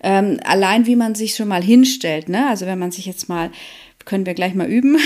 Ähm, 0.00 0.38
allein 0.44 0.86
wie 0.86 0.94
man 0.94 1.16
sich 1.16 1.34
schon 1.34 1.48
mal 1.48 1.62
hinstellt. 1.62 2.28
Ne? 2.28 2.46
Also 2.48 2.66
wenn 2.66 2.78
man 2.78 2.92
sich 2.92 3.06
jetzt 3.06 3.28
mal 3.28 3.50
können 4.06 4.24
wir 4.24 4.32
gleich 4.32 4.54
mal 4.54 4.68
üben. 4.68 4.96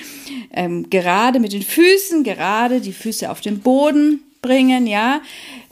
ähm, 0.54 0.88
gerade 0.88 1.40
mit 1.40 1.52
den 1.52 1.62
Füßen, 1.62 2.24
gerade 2.24 2.80
die 2.80 2.92
Füße 2.92 3.30
auf 3.30 3.42
den 3.42 3.60
Boden 3.60 4.20
bringen, 4.40 4.86
ja. 4.86 5.20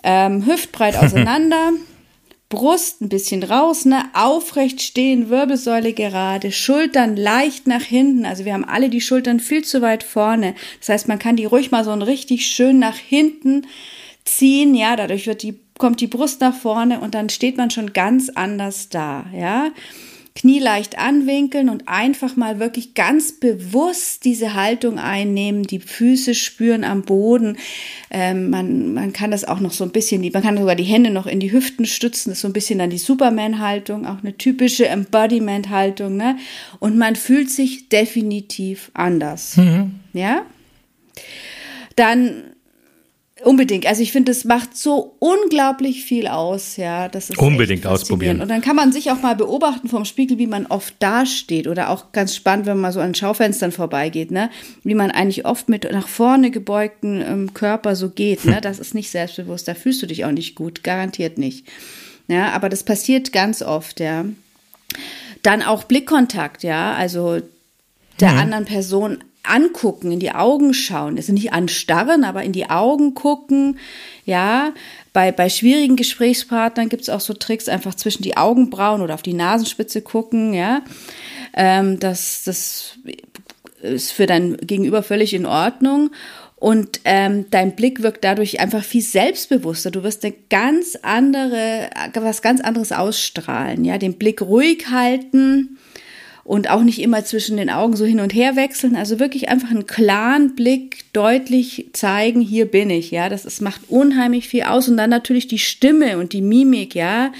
Ähm, 0.02 0.44
hüftbreit 0.44 0.96
auseinander. 1.02 1.72
Brust 2.50 3.00
ein 3.00 3.08
bisschen 3.08 3.42
raus, 3.44 3.86
ne? 3.86 4.04
Aufrecht 4.12 4.82
stehen, 4.82 5.30
Wirbelsäule 5.30 5.94
gerade, 5.94 6.52
Schultern 6.52 7.16
leicht 7.16 7.66
nach 7.66 7.80
hinten. 7.80 8.26
Also 8.26 8.44
wir 8.44 8.52
haben 8.52 8.66
alle 8.66 8.90
die 8.90 9.00
Schultern 9.00 9.40
viel 9.40 9.64
zu 9.64 9.80
weit 9.80 10.02
vorne. 10.02 10.54
Das 10.80 10.90
heißt, 10.90 11.08
man 11.08 11.18
kann 11.18 11.36
die 11.36 11.46
ruhig 11.46 11.70
mal 11.70 11.82
so 11.82 11.92
ein 11.92 12.02
richtig 12.02 12.46
schön 12.46 12.78
nach 12.78 12.96
hinten 12.96 13.66
ziehen. 14.26 14.74
Ja, 14.74 14.96
dadurch 14.96 15.26
wird 15.26 15.42
die, 15.42 15.58
kommt 15.78 16.02
die 16.02 16.06
Brust 16.08 16.42
nach 16.42 16.54
vorne 16.54 17.00
und 17.00 17.14
dann 17.14 17.30
steht 17.30 17.56
man 17.56 17.70
schon 17.70 17.94
ganz 17.94 18.28
anders 18.28 18.90
da. 18.90 19.24
Ja, 19.34 19.70
Knie 20.34 20.60
leicht 20.60 20.98
anwinkeln 20.98 21.68
und 21.68 21.88
einfach 21.88 22.36
mal 22.36 22.58
wirklich 22.58 22.94
ganz 22.94 23.32
bewusst 23.32 24.24
diese 24.24 24.54
Haltung 24.54 24.98
einnehmen, 24.98 25.64
die 25.64 25.78
Füße 25.78 26.34
spüren 26.34 26.84
am 26.84 27.02
Boden. 27.02 27.58
Ähm, 28.10 28.48
man, 28.48 28.94
man 28.94 29.12
kann 29.12 29.30
das 29.30 29.44
auch 29.44 29.60
noch 29.60 29.72
so 29.72 29.84
ein 29.84 29.90
bisschen, 29.90 30.22
man 30.32 30.42
kann 30.42 30.56
sogar 30.56 30.74
die 30.74 30.84
Hände 30.84 31.10
noch 31.10 31.26
in 31.26 31.38
die 31.38 31.52
Hüften 31.52 31.84
stützen, 31.84 32.30
das 32.30 32.38
ist 32.38 32.42
so 32.42 32.48
ein 32.48 32.54
bisschen 32.54 32.78
dann 32.78 32.90
die 32.90 32.98
Superman-Haltung, 32.98 34.06
auch 34.06 34.22
eine 34.22 34.36
typische 34.36 34.88
Embodiment-Haltung, 34.88 36.16
ne? 36.16 36.38
Und 36.78 36.96
man 36.96 37.14
fühlt 37.16 37.50
sich 37.50 37.88
definitiv 37.90 38.90
anders. 38.94 39.56
Mhm. 39.58 40.00
Ja? 40.14 40.46
Dann 41.96 42.51
Unbedingt. 43.44 43.86
Also 43.86 44.02
ich 44.02 44.12
finde, 44.12 44.32
es 44.32 44.44
macht 44.44 44.76
so 44.76 45.16
unglaublich 45.18 46.04
viel 46.04 46.26
aus, 46.26 46.76
ja. 46.76 47.08
Das 47.08 47.30
ist 47.30 47.38
Unbedingt 47.38 47.86
ausprobieren. 47.86 48.40
Und 48.40 48.48
dann 48.48 48.60
kann 48.60 48.76
man 48.76 48.92
sich 48.92 49.10
auch 49.10 49.20
mal 49.20 49.34
beobachten 49.34 49.88
vom 49.88 50.04
Spiegel, 50.04 50.38
wie 50.38 50.46
man 50.46 50.66
oft 50.66 50.94
dasteht. 51.00 51.66
Oder 51.66 51.90
auch 51.90 52.12
ganz 52.12 52.36
spannend, 52.36 52.66
wenn 52.66 52.74
man 52.74 52.82
mal 52.82 52.92
so 52.92 53.00
an 53.00 53.14
Schaufenstern 53.14 53.72
vorbeigeht, 53.72 54.30
ne? 54.30 54.50
Wie 54.84 54.94
man 54.94 55.10
eigentlich 55.10 55.44
oft 55.44 55.68
mit 55.68 55.90
nach 55.90 56.08
vorne 56.08 56.50
gebeugten 56.50 57.20
ähm, 57.20 57.54
Körper 57.54 57.96
so 57.96 58.10
geht, 58.10 58.44
ne? 58.44 58.60
Das 58.60 58.78
ist 58.78 58.94
nicht 58.94 59.10
selbstbewusst. 59.10 59.66
Da 59.66 59.74
fühlst 59.74 60.02
du 60.02 60.06
dich 60.06 60.24
auch 60.24 60.32
nicht 60.32 60.54
gut. 60.54 60.84
Garantiert 60.84 61.38
nicht. 61.38 61.66
Ja, 62.28 62.52
aber 62.52 62.68
das 62.68 62.84
passiert 62.84 63.32
ganz 63.32 63.62
oft, 63.62 64.00
ja. 64.00 64.24
Dann 65.42 65.62
auch 65.62 65.84
Blickkontakt, 65.84 66.62
ja. 66.62 66.94
Also 66.94 67.40
der 68.20 68.32
mhm. 68.32 68.38
anderen 68.38 68.64
Person 68.66 69.24
angucken, 69.42 70.12
in 70.12 70.20
die 70.20 70.32
Augen 70.32 70.72
schauen, 70.72 71.16
also 71.16 71.32
nicht 71.32 71.52
anstarren, 71.52 72.24
aber 72.24 72.42
in 72.42 72.52
die 72.52 72.70
Augen 72.70 73.14
gucken, 73.14 73.78
ja. 74.24 74.72
Bei, 75.12 75.30
bei 75.30 75.50
schwierigen 75.50 75.96
Gesprächspartnern 75.96 76.88
gibt 76.88 77.02
es 77.02 77.08
auch 77.08 77.20
so 77.20 77.34
Tricks, 77.34 77.68
einfach 77.68 77.94
zwischen 77.94 78.22
die 78.22 78.36
Augenbrauen 78.36 79.02
oder 79.02 79.14
auf 79.14 79.22
die 79.22 79.34
Nasenspitze 79.34 80.00
gucken, 80.00 80.54
ja. 80.54 80.82
Ähm, 81.54 81.98
das, 81.98 82.44
das 82.44 82.98
ist 83.82 84.12
für 84.12 84.26
dein 84.26 84.56
Gegenüber 84.58 85.02
völlig 85.02 85.34
in 85.34 85.46
Ordnung. 85.46 86.10
Und 86.56 87.00
ähm, 87.04 87.46
dein 87.50 87.74
Blick 87.74 88.04
wirkt 88.04 88.22
dadurch 88.22 88.60
einfach 88.60 88.84
viel 88.84 89.02
selbstbewusster. 89.02 89.90
Du 89.90 90.04
wirst 90.04 90.24
eine 90.24 90.32
ganz 90.48 90.96
andere, 91.02 91.90
was 92.14 92.40
ganz 92.40 92.60
anderes 92.60 92.92
ausstrahlen. 92.92 93.84
Ja, 93.84 93.98
den 93.98 94.16
Blick 94.16 94.40
ruhig 94.40 94.86
halten, 94.88 95.78
und 96.44 96.68
auch 96.70 96.82
nicht 96.82 97.00
immer 97.00 97.24
zwischen 97.24 97.56
den 97.56 97.70
Augen 97.70 97.96
so 97.96 98.04
hin 98.04 98.20
und 98.20 98.34
her 98.34 98.56
wechseln. 98.56 98.96
Also 98.96 99.20
wirklich 99.20 99.48
einfach 99.48 99.70
einen 99.70 99.86
klaren 99.86 100.54
Blick 100.54 101.04
deutlich 101.12 101.90
zeigen, 101.92 102.40
hier 102.40 102.66
bin 102.66 102.90
ich, 102.90 103.10
ja. 103.10 103.28
Das 103.28 103.44
ist, 103.44 103.60
macht 103.60 103.82
unheimlich 103.88 104.48
viel 104.48 104.64
aus. 104.64 104.88
Und 104.88 104.96
dann 104.96 105.10
natürlich 105.10 105.46
die 105.46 105.58
Stimme 105.58 106.18
und 106.18 106.32
die 106.32 106.42
Mimik, 106.42 106.94
ja. 106.94 107.32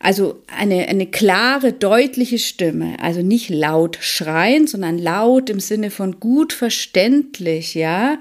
Also 0.00 0.42
eine, 0.54 0.86
eine 0.88 1.06
klare, 1.06 1.72
deutliche 1.72 2.38
Stimme. 2.38 2.96
Also 3.00 3.22
nicht 3.22 3.48
laut 3.48 3.98
schreien, 4.02 4.66
sondern 4.66 4.98
laut 4.98 5.48
im 5.48 5.60
Sinne 5.60 5.90
von 5.90 6.20
gut 6.20 6.52
verständlich, 6.52 7.74
ja 7.74 8.18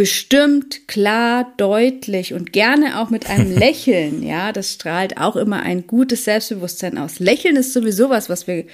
bestimmt, 0.00 0.88
klar, 0.88 1.52
deutlich 1.58 2.32
und 2.32 2.54
gerne 2.54 2.98
auch 2.98 3.10
mit 3.10 3.28
einem 3.28 3.54
Lächeln. 3.58 4.22
Ja, 4.22 4.50
das 4.50 4.72
strahlt 4.72 5.18
auch 5.18 5.36
immer 5.36 5.60
ein 5.60 5.86
gutes 5.86 6.24
Selbstbewusstsein 6.24 6.96
aus. 6.96 7.18
Lächeln 7.18 7.56
ist 7.56 7.74
sowieso 7.74 8.08
was, 8.08 8.30
was 8.30 8.46
wir 8.46 8.64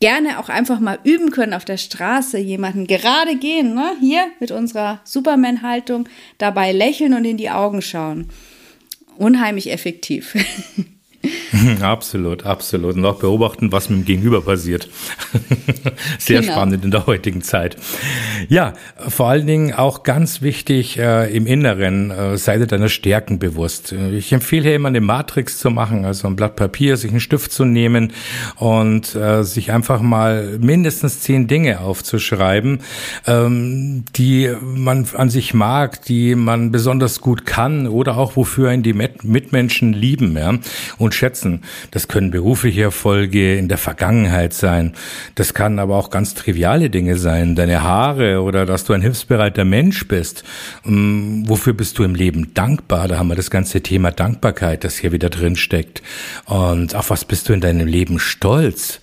gerne 0.00 0.38
auch 0.38 0.48
einfach 0.48 0.80
mal 0.80 0.98
üben 1.04 1.30
können 1.30 1.54
auf 1.54 1.64
der 1.64 1.76
Straße, 1.76 2.38
jemanden 2.38 2.86
gerade 2.86 3.36
gehen, 3.36 3.74
ne? 3.74 3.92
hier 4.00 4.26
mit 4.40 4.50
unserer 4.50 5.00
Superman-Haltung, 5.04 6.08
dabei 6.38 6.72
lächeln 6.72 7.14
und 7.14 7.24
in 7.24 7.36
die 7.36 7.50
Augen 7.50 7.82
schauen. 7.82 8.28
Unheimlich 9.16 9.72
effektiv. 9.72 10.34
Absolut, 11.80 12.44
absolut. 12.44 12.96
Und 12.96 13.04
auch 13.04 13.18
beobachten, 13.18 13.72
was 13.72 13.88
mit 13.88 14.00
dem 14.00 14.04
Gegenüber 14.04 14.42
passiert. 14.42 14.88
Sehr 16.18 16.40
genau. 16.40 16.52
spannend 16.52 16.84
in 16.84 16.90
der 16.90 17.06
heutigen 17.06 17.42
Zeit. 17.42 17.76
Ja, 18.48 18.74
vor 18.96 19.28
allen 19.28 19.46
Dingen 19.46 19.72
auch 19.72 20.02
ganz 20.02 20.42
wichtig 20.42 20.98
äh, 20.98 21.34
im 21.34 21.46
Inneren, 21.46 22.10
äh, 22.10 22.36
sei 22.36 22.58
dir 22.58 22.66
deiner 22.66 22.88
Stärken 22.88 23.38
bewusst. 23.38 23.92
Ich 23.92 24.32
empfehle 24.32 24.62
hier 24.64 24.76
immer 24.76 24.88
eine 24.88 25.00
Matrix 25.00 25.58
zu 25.58 25.70
machen, 25.70 26.04
also 26.04 26.28
ein 26.28 26.36
Blatt 26.36 26.56
Papier, 26.56 26.96
sich 26.96 27.10
einen 27.10 27.20
Stift 27.20 27.52
zu 27.52 27.64
nehmen 27.64 28.12
und 28.56 29.14
äh, 29.14 29.42
sich 29.42 29.72
einfach 29.72 30.00
mal 30.00 30.58
mindestens 30.60 31.20
zehn 31.20 31.46
Dinge 31.46 31.80
aufzuschreiben, 31.80 32.80
ähm, 33.26 34.04
die 34.14 34.50
man 34.62 35.06
an 35.14 35.30
sich 35.30 35.54
mag, 35.54 36.02
die 36.04 36.34
man 36.34 36.70
besonders 36.70 37.20
gut 37.20 37.46
kann 37.46 37.86
oder 37.86 38.16
auch 38.16 38.36
wofür 38.36 38.70
einen 38.70 38.82
die 38.82 38.92
Mitmenschen 38.92 39.92
lieben 39.92 40.36
ja, 40.36 40.54
und 40.98 41.14
schätzen. 41.16 41.62
Das 41.90 42.08
können 42.08 42.30
berufliche 42.30 42.82
Erfolge 42.82 43.56
in 43.56 43.68
der 43.68 43.78
Vergangenheit 43.78 44.52
sein. 44.52 44.92
Das 45.34 45.54
kann 45.54 45.78
aber 45.78 45.96
auch 45.96 46.10
ganz 46.10 46.34
triviale 46.34 46.90
Dinge 46.90 47.16
sein. 47.16 47.54
Deine 47.54 47.82
Haare 47.82 48.42
oder 48.42 48.66
dass 48.66 48.84
du 48.84 48.92
ein 48.92 49.02
hilfsbereiter 49.02 49.64
Mensch 49.64 50.06
bist. 50.06 50.44
Ähm, 50.84 51.44
wofür 51.46 51.72
bist 51.72 51.98
du 51.98 52.04
im 52.04 52.14
Leben 52.14 52.54
dankbar? 52.54 53.08
Da 53.08 53.18
haben 53.18 53.28
wir 53.28 53.36
das 53.36 53.50
ganze 53.50 53.80
Thema 53.80 54.10
Dankbarkeit, 54.10 54.84
das 54.84 54.96
hier 54.96 55.12
wieder 55.12 55.30
drin 55.30 55.56
steckt. 55.56 56.02
Und 56.44 56.94
auf 56.94 57.10
was 57.10 57.24
bist 57.24 57.48
du 57.48 57.52
in 57.52 57.60
deinem 57.60 57.86
Leben 57.86 58.18
stolz? 58.18 59.00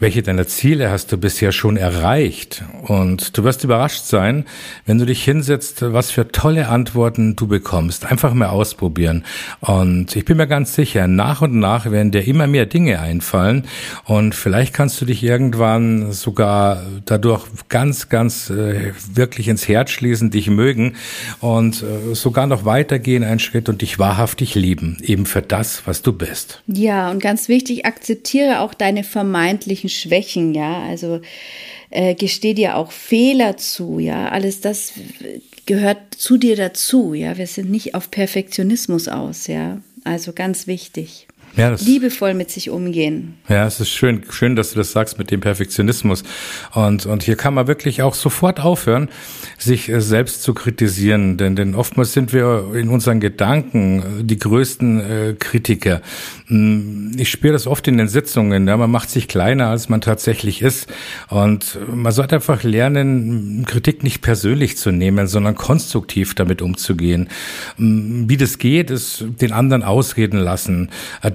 Welche 0.00 0.22
deiner 0.22 0.46
Ziele 0.46 0.90
hast 0.90 1.12
du 1.12 1.18
bisher 1.18 1.52
schon 1.52 1.76
erreicht? 1.76 2.64
Und 2.84 3.36
du 3.36 3.44
wirst 3.44 3.64
überrascht 3.64 4.04
sein, 4.04 4.46
wenn 4.86 4.96
du 4.96 5.04
dich 5.04 5.22
hinsetzt, 5.22 5.82
was 5.82 6.10
für 6.10 6.26
tolle 6.28 6.68
Antworten 6.68 7.36
du 7.36 7.46
bekommst. 7.46 8.06
Einfach 8.10 8.32
mal 8.32 8.48
ausprobieren. 8.48 9.24
Und 9.60 10.16
ich 10.16 10.24
bin 10.24 10.38
mir 10.38 10.46
ganz 10.46 10.74
sicher, 10.74 11.06
nach 11.06 11.42
und 11.42 11.58
nach 11.58 11.90
werden 11.90 12.12
dir 12.12 12.26
immer 12.26 12.46
mehr 12.46 12.64
Dinge 12.64 13.00
einfallen. 13.00 13.66
Und 14.06 14.34
vielleicht 14.34 14.72
kannst 14.72 14.98
du 15.02 15.04
dich 15.04 15.22
irgendwann 15.22 16.12
sogar 16.12 16.82
dadurch 17.04 17.44
ganz, 17.68 18.08
ganz 18.08 18.48
äh, 18.48 18.94
wirklich 19.12 19.48
ins 19.48 19.68
Herz 19.68 19.90
schließen, 19.90 20.30
dich 20.30 20.48
mögen 20.48 20.94
und 21.40 21.82
äh, 21.82 22.14
sogar 22.14 22.46
noch 22.46 22.64
weitergehen 22.64 23.22
einen 23.22 23.38
Schritt 23.38 23.68
und 23.68 23.82
dich 23.82 23.98
wahrhaftig 23.98 24.54
lieben. 24.54 24.96
Eben 25.02 25.26
für 25.26 25.42
das, 25.42 25.82
was 25.84 26.00
du 26.00 26.14
bist. 26.14 26.62
Ja, 26.66 27.10
und 27.10 27.22
ganz 27.22 27.48
wichtig, 27.48 27.84
akzeptiere 27.84 28.60
auch 28.60 28.72
deine 28.72 29.04
vermeintlichen 29.04 29.89
Schwächen, 29.90 30.54
ja, 30.54 30.82
also 30.82 31.20
äh, 31.90 32.14
gesteh 32.14 32.54
dir 32.54 32.76
auch 32.76 32.92
Fehler 32.92 33.56
zu, 33.56 33.98
ja, 33.98 34.28
alles 34.30 34.60
das 34.60 34.92
gehört 35.66 36.14
zu 36.14 36.36
dir 36.36 36.56
dazu, 36.56 37.14
ja, 37.14 37.36
wir 37.36 37.46
sind 37.46 37.70
nicht 37.70 37.94
auf 37.94 38.10
Perfektionismus 38.10 39.08
aus, 39.08 39.46
ja, 39.46 39.82
also 40.04 40.32
ganz 40.32 40.66
wichtig 40.66 41.26
ja, 41.56 41.74
liebevoll 41.78 42.34
mit 42.34 42.50
sich 42.50 42.70
umgehen. 42.70 43.34
Ja, 43.48 43.66
es 43.66 43.80
ist 43.80 43.90
schön, 43.90 44.22
schön, 44.30 44.56
dass 44.56 44.70
du 44.70 44.78
das 44.78 44.92
sagst 44.92 45.18
mit 45.18 45.30
dem 45.30 45.40
Perfektionismus. 45.40 46.22
Und, 46.74 47.06
und 47.06 47.22
hier 47.22 47.36
kann 47.36 47.54
man 47.54 47.66
wirklich 47.66 48.02
auch 48.02 48.14
sofort 48.14 48.60
aufhören, 48.60 49.08
sich 49.58 49.88
äh, 49.88 50.00
selbst 50.00 50.42
zu 50.42 50.54
kritisieren. 50.54 51.36
Denn, 51.36 51.56
denn 51.56 51.74
oftmals 51.74 52.12
sind 52.12 52.32
wir 52.32 52.72
in 52.74 52.88
unseren 52.88 53.20
Gedanken 53.20 54.20
äh, 54.20 54.24
die 54.24 54.38
größten 54.38 55.00
äh, 55.00 55.34
Kritiker. 55.38 56.02
Hm, 56.46 57.12
ich 57.16 57.30
spüre 57.30 57.52
das 57.52 57.66
oft 57.66 57.88
in 57.88 57.98
den 57.98 58.08
Sitzungen. 58.08 58.68
Ja, 58.68 58.76
man 58.76 58.90
macht 58.90 59.10
sich 59.10 59.26
kleiner, 59.26 59.68
als 59.68 59.88
man 59.88 60.00
tatsächlich 60.00 60.62
ist. 60.62 60.88
Und 61.28 61.78
man 61.92 62.12
sollte 62.12 62.36
einfach 62.36 62.62
lernen, 62.62 63.64
Kritik 63.66 64.04
nicht 64.04 64.22
persönlich 64.22 64.76
zu 64.76 64.92
nehmen, 64.92 65.26
sondern 65.26 65.56
konstruktiv 65.56 66.34
damit 66.34 66.62
umzugehen. 66.62 67.28
Hm, 67.76 68.28
wie 68.28 68.36
das 68.36 68.58
geht, 68.58 68.90
ist 68.90 69.24
den 69.40 69.52
anderen 69.52 69.82
ausreden 69.82 70.38
lassen 70.38 70.90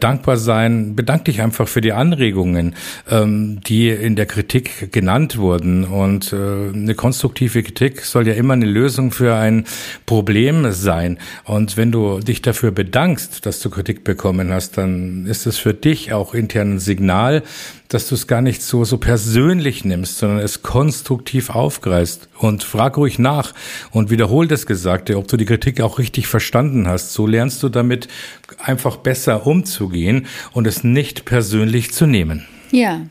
dankbar 0.05 0.37
sein. 0.37 0.95
Bedank 0.95 1.25
dich 1.25 1.41
einfach 1.41 1.67
für 1.67 1.81
die 1.81 1.91
Anregungen, 1.91 2.75
ähm, 3.09 3.59
die 3.65 3.89
in 3.89 4.15
der 4.15 4.27
Kritik 4.27 4.91
genannt 4.91 5.37
wurden. 5.37 5.83
Und 5.83 6.31
äh, 6.31 6.35
eine 6.35 6.93
konstruktive 6.93 7.63
Kritik 7.63 8.01
soll 8.01 8.27
ja 8.27 8.35
immer 8.35 8.53
eine 8.53 8.67
Lösung 8.67 9.11
für 9.11 9.33
ein 9.33 9.65
Problem 10.05 10.71
sein. 10.71 11.17
Und 11.43 11.75
wenn 11.75 11.91
du 11.91 12.19
dich 12.19 12.43
dafür 12.43 12.69
bedankst, 12.69 13.47
dass 13.47 13.59
du 13.61 13.71
Kritik 13.71 14.03
bekommen 14.03 14.53
hast, 14.53 14.77
dann 14.77 15.25
ist 15.25 15.47
es 15.47 15.57
für 15.57 15.73
dich 15.73 16.13
auch 16.13 16.35
intern 16.35 16.75
ein 16.75 16.79
Signal, 16.79 17.41
dass 17.87 18.07
du 18.07 18.15
es 18.15 18.27
gar 18.27 18.41
nicht 18.41 18.61
so, 18.61 18.83
so 18.83 18.97
persönlich 18.97 19.85
nimmst, 19.85 20.17
sondern 20.17 20.39
es 20.39 20.61
konstruktiv 20.61 21.49
aufgreifst 21.49 22.27
und 22.37 22.63
frag 22.63 22.97
ruhig 22.97 23.19
nach 23.19 23.53
und 23.91 24.09
wiederhol 24.09 24.47
das 24.47 24.65
Gesagte, 24.65 25.17
ob 25.17 25.27
du 25.27 25.37
die 25.37 25.45
Kritik 25.45 25.81
auch 25.81 25.99
richtig 25.99 26.27
verstanden 26.27 26.87
hast. 26.87 27.13
So 27.13 27.27
lernst 27.27 27.63
du 27.63 27.69
damit 27.69 28.07
einfach 28.57 28.97
besser 28.97 29.45
umzugehen 29.45 30.27
und 30.53 30.67
es 30.67 30.83
nicht 30.83 31.25
persönlich 31.25 31.93
zu 31.93 32.05
nehmen. 32.05 32.45
Ja, 32.71 33.01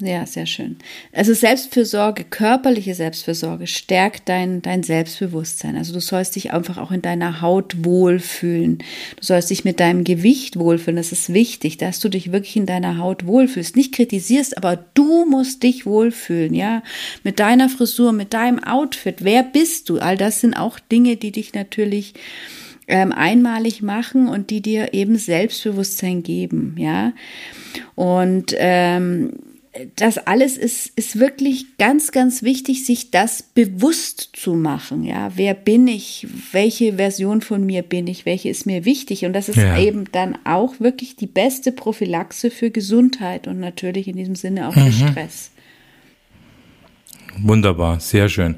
ja, 0.00 0.26
sehr 0.26 0.46
schön. 0.46 0.76
Also 1.12 1.34
Selbstfürsorge, 1.34 2.22
körperliche 2.22 2.94
Selbstfürsorge 2.94 3.66
stärkt 3.66 4.28
dein, 4.28 4.62
dein 4.62 4.84
Selbstbewusstsein. 4.84 5.76
Also 5.76 5.92
du 5.92 6.00
sollst 6.00 6.36
dich 6.36 6.52
einfach 6.52 6.78
auch 6.78 6.92
in 6.92 7.02
deiner 7.02 7.40
Haut 7.40 7.84
wohlfühlen. 7.84 8.78
Du 8.78 9.24
sollst 9.24 9.50
dich 9.50 9.64
mit 9.64 9.80
deinem 9.80 10.04
Gewicht 10.04 10.56
wohlfühlen. 10.56 10.98
Das 10.98 11.10
ist 11.10 11.34
wichtig, 11.34 11.78
dass 11.78 11.98
du 11.98 12.08
dich 12.08 12.30
wirklich 12.30 12.54
in 12.54 12.66
deiner 12.66 12.98
Haut 12.98 13.26
wohlfühlst. 13.26 13.74
Nicht 13.74 13.92
kritisierst, 13.92 14.56
aber 14.56 14.76
du 14.94 15.24
musst 15.24 15.64
dich 15.64 15.84
wohlfühlen, 15.84 16.54
ja. 16.54 16.84
Mit 17.24 17.40
deiner 17.40 17.68
Frisur, 17.68 18.12
mit 18.12 18.32
deinem 18.34 18.62
Outfit. 18.62 19.24
Wer 19.24 19.42
bist 19.42 19.88
du? 19.88 19.98
All 19.98 20.16
das 20.16 20.40
sind 20.40 20.54
auch 20.54 20.78
Dinge, 20.78 21.16
die 21.16 21.32
dich 21.32 21.54
natürlich 21.54 22.14
ähm, 22.86 23.10
einmalig 23.10 23.82
machen 23.82 24.28
und 24.28 24.50
die 24.50 24.62
dir 24.62 24.94
eben 24.94 25.16
Selbstbewusstsein 25.16 26.22
geben, 26.22 26.76
ja. 26.78 27.12
Und 27.96 28.54
ähm, 28.58 29.32
das 29.96 30.18
alles 30.18 30.56
ist, 30.56 30.86
ist 30.96 31.18
wirklich 31.18 31.76
ganz, 31.78 32.12
ganz 32.12 32.42
wichtig, 32.42 32.84
sich 32.84 33.10
das 33.10 33.42
bewusst 33.42 34.30
zu 34.34 34.54
machen. 34.54 35.04
Ja, 35.04 35.32
wer 35.36 35.54
bin 35.54 35.88
ich? 35.88 36.26
Welche 36.52 36.94
Version 36.94 37.40
von 37.40 37.64
mir 37.64 37.82
bin 37.82 38.06
ich? 38.06 38.26
Welche 38.26 38.48
ist 38.48 38.66
mir 38.66 38.84
wichtig? 38.84 39.24
Und 39.24 39.32
das 39.32 39.48
ist 39.48 39.56
ja. 39.56 39.78
eben 39.78 40.10
dann 40.12 40.38
auch 40.44 40.80
wirklich 40.80 41.16
die 41.16 41.26
beste 41.26 41.72
Prophylaxe 41.72 42.50
für 42.50 42.70
Gesundheit 42.70 43.46
und 43.46 43.60
natürlich 43.60 44.08
in 44.08 44.16
diesem 44.16 44.36
Sinne 44.36 44.68
auch 44.68 44.74
für 44.74 44.80
mhm. 44.80 45.08
Stress. 45.10 45.50
Wunderbar, 47.40 48.00
sehr 48.00 48.28
schön. 48.28 48.56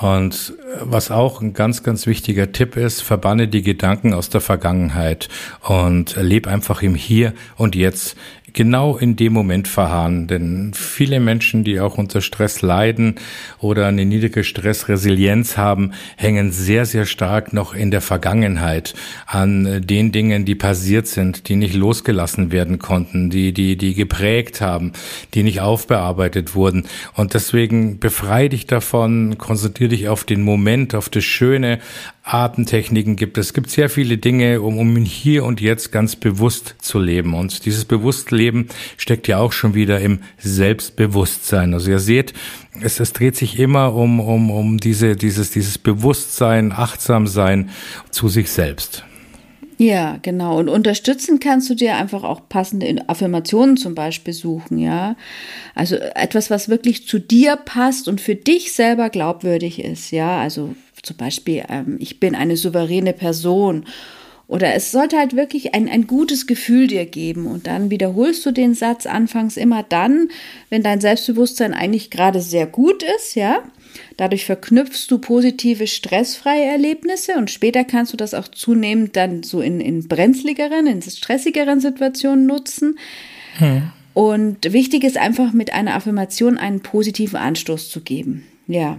Und 0.00 0.54
was 0.80 1.10
auch 1.10 1.40
ein 1.40 1.52
ganz, 1.52 1.82
ganz 1.82 2.06
wichtiger 2.06 2.52
Tipp 2.52 2.76
ist, 2.76 3.02
verbanne 3.02 3.48
die 3.48 3.62
Gedanken 3.62 4.14
aus 4.14 4.28
der 4.30 4.40
Vergangenheit 4.40 5.28
und 5.62 6.16
leb 6.16 6.46
einfach 6.46 6.82
im 6.82 6.94
Hier 6.94 7.34
und 7.56 7.74
Jetzt 7.74 8.16
genau 8.52 8.96
in 8.96 9.16
dem 9.16 9.32
Moment 9.32 9.68
verharren. 9.68 10.26
Denn 10.26 10.72
viele 10.74 11.20
Menschen, 11.20 11.64
die 11.64 11.80
auch 11.80 11.98
unter 11.98 12.20
Stress 12.20 12.62
leiden 12.62 13.16
oder 13.58 13.86
eine 13.86 14.04
niedrige 14.04 14.44
Stressresilienz 14.44 15.56
haben, 15.56 15.92
hängen 16.16 16.52
sehr, 16.52 16.86
sehr 16.86 17.06
stark 17.06 17.52
noch 17.52 17.74
in 17.74 17.90
der 17.90 18.00
Vergangenheit 18.00 18.94
an 19.26 19.82
den 19.86 20.12
Dingen, 20.12 20.44
die 20.44 20.54
passiert 20.54 21.06
sind, 21.06 21.48
die 21.48 21.56
nicht 21.56 21.74
losgelassen 21.74 22.52
werden 22.52 22.78
konnten, 22.78 23.30
die, 23.30 23.52
die, 23.52 23.76
die 23.76 23.94
geprägt 23.94 24.60
haben, 24.60 24.92
die 25.34 25.42
nicht 25.42 25.60
aufbearbeitet 25.60 26.54
wurden. 26.54 26.84
Und 27.14 27.34
deswegen 27.34 27.98
befreie 27.98 28.48
dich 28.48 28.66
davon, 28.66 29.38
konzentriere 29.38 29.90
dich 29.90 30.08
auf 30.08 30.24
den 30.24 30.42
Moment, 30.42 30.94
auf 30.94 31.08
das 31.08 31.24
Schöne, 31.24 31.78
Atemtechniken 32.22 33.16
gibt. 33.16 33.38
Es 33.38 33.54
gibt 33.54 33.70
sehr 33.70 33.88
viele 33.88 34.18
Dinge, 34.18 34.60
um, 34.60 34.78
um 34.78 34.96
hier 34.96 35.44
und 35.44 35.60
jetzt 35.60 35.90
ganz 35.90 36.16
bewusst 36.16 36.76
zu 36.78 36.98
leben. 36.98 37.34
Und 37.34 37.64
dieses 37.64 37.84
Bewusstleben 37.84 38.68
steckt 38.96 39.26
ja 39.26 39.38
auch 39.38 39.52
schon 39.52 39.74
wieder 39.74 40.00
im 40.00 40.20
Selbstbewusstsein. 40.38 41.74
Also 41.74 41.90
ihr 41.90 41.98
seht, 41.98 42.32
es, 42.82 43.00
es 43.00 43.12
dreht 43.12 43.36
sich 43.36 43.58
immer 43.58 43.94
um, 43.94 44.20
um, 44.20 44.50
um 44.50 44.78
diese, 44.78 45.16
dieses, 45.16 45.50
dieses 45.50 45.78
Bewusstsein, 45.78 46.72
Achtsamsein 46.72 47.70
zu 48.10 48.28
sich 48.28 48.50
selbst. 48.50 49.04
Ja, 49.80 50.18
genau. 50.20 50.58
Und 50.58 50.68
unterstützen 50.68 51.40
kannst 51.40 51.70
du 51.70 51.74
dir 51.74 51.96
einfach 51.96 52.22
auch 52.22 52.50
passende 52.50 53.02
Affirmationen 53.08 53.78
zum 53.78 53.94
Beispiel 53.94 54.34
suchen, 54.34 54.76
ja. 54.76 55.16
Also 55.74 55.96
etwas, 55.96 56.50
was 56.50 56.68
wirklich 56.68 57.08
zu 57.08 57.18
dir 57.18 57.56
passt 57.56 58.06
und 58.06 58.20
für 58.20 58.34
dich 58.34 58.74
selber 58.74 59.08
glaubwürdig 59.08 59.82
ist, 59.82 60.10
ja. 60.10 60.38
Also 60.38 60.74
zum 61.02 61.16
Beispiel, 61.16 61.64
ähm, 61.68 61.96
ich 61.98 62.20
bin 62.20 62.34
eine 62.34 62.56
souveräne 62.56 63.12
Person. 63.12 63.84
Oder 64.46 64.74
es 64.74 64.90
sollte 64.90 65.16
halt 65.16 65.36
wirklich 65.36 65.74
ein, 65.74 65.88
ein 65.88 66.08
gutes 66.08 66.48
Gefühl 66.48 66.88
dir 66.88 67.06
geben. 67.06 67.46
Und 67.46 67.68
dann 67.68 67.88
wiederholst 67.90 68.44
du 68.44 68.50
den 68.50 68.74
Satz 68.74 69.06
anfangs 69.06 69.56
immer 69.56 69.84
dann, 69.84 70.28
wenn 70.70 70.82
dein 70.82 71.00
Selbstbewusstsein 71.00 71.72
eigentlich 71.72 72.10
gerade 72.10 72.40
sehr 72.40 72.66
gut 72.66 73.04
ist, 73.16 73.36
ja. 73.36 73.62
Dadurch 74.16 74.44
verknüpfst 74.44 75.06
du 75.08 75.18
positive, 75.18 75.86
stressfreie 75.86 76.64
Erlebnisse 76.64 77.34
und 77.36 77.50
später 77.50 77.84
kannst 77.84 78.12
du 78.12 78.16
das 78.16 78.34
auch 78.34 78.48
zunehmend 78.48 79.16
dann 79.16 79.42
so 79.42 79.60
in, 79.60 79.80
in 79.80 80.08
brenzligeren, 80.08 80.86
in 80.86 81.02
stressigeren 81.02 81.80
Situationen 81.80 82.46
nutzen. 82.46 82.98
Hm. 83.58 83.92
Und 84.14 84.72
wichtig 84.72 85.04
ist 85.04 85.16
einfach 85.16 85.52
mit 85.52 85.72
einer 85.72 85.94
Affirmation 85.94 86.58
einen 86.58 86.80
positiven 86.80 87.36
Anstoß 87.36 87.88
zu 87.88 88.00
geben. 88.00 88.44
Ja. 88.66 88.98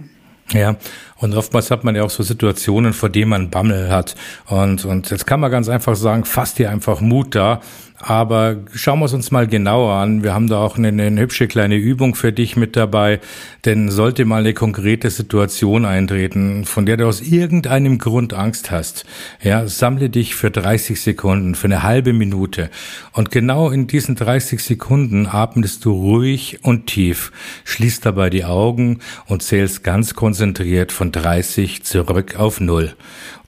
Ja, 0.50 0.76
und 1.22 1.34
oftmals 1.36 1.70
hat 1.70 1.84
man 1.84 1.94
ja 1.94 2.02
auch 2.02 2.10
so 2.10 2.22
Situationen, 2.22 2.92
vor 2.92 3.08
denen 3.08 3.30
man 3.30 3.48
Bammel 3.48 3.90
hat. 3.90 4.16
Und, 4.46 4.84
und 4.84 5.10
jetzt 5.10 5.26
kann 5.26 5.40
man 5.40 5.52
ganz 5.52 5.68
einfach 5.68 5.94
sagen, 5.94 6.24
fass 6.24 6.54
dir 6.54 6.70
einfach 6.70 7.00
Mut 7.00 7.34
da 7.34 7.60
aber 8.04 8.56
schauen 8.74 8.98
wir 8.98 9.04
es 9.04 9.12
uns 9.12 9.30
mal 9.30 9.46
genauer 9.46 9.94
an. 9.94 10.24
Wir 10.24 10.34
haben 10.34 10.48
da 10.48 10.58
auch 10.58 10.76
eine, 10.76 10.88
eine, 10.88 11.20
hübsche 11.20 11.46
kleine 11.46 11.76
Übung 11.76 12.16
für 12.16 12.32
dich 12.32 12.56
mit 12.56 12.74
dabei. 12.74 13.20
Denn 13.64 13.90
sollte 13.90 14.24
mal 14.24 14.40
eine 14.40 14.54
konkrete 14.54 15.08
Situation 15.08 15.84
eintreten, 15.84 16.64
von 16.64 16.84
der 16.84 16.96
du 16.96 17.06
aus 17.06 17.20
irgendeinem 17.20 17.98
Grund 17.98 18.34
Angst 18.34 18.72
hast, 18.72 19.06
ja, 19.40 19.68
sammle 19.68 20.10
dich 20.10 20.34
für 20.34 20.50
30 20.50 21.00
Sekunden, 21.00 21.54
für 21.54 21.68
eine 21.68 21.84
halbe 21.84 22.12
Minute. 22.12 22.70
Und 23.12 23.30
genau 23.30 23.70
in 23.70 23.86
diesen 23.86 24.16
30 24.16 24.60
Sekunden 24.60 25.28
atmest 25.28 25.84
du 25.84 25.92
ruhig 25.92 26.58
und 26.62 26.88
tief, 26.88 27.30
schließt 27.64 28.04
dabei 28.04 28.30
die 28.30 28.44
Augen 28.44 28.98
und 29.26 29.44
zählst 29.44 29.84
ganz 29.84 30.14
konzentriert 30.14 30.90
von 30.90 31.11
30 31.12 31.84
zurück 31.84 32.36
auf 32.36 32.60
Null. 32.60 32.94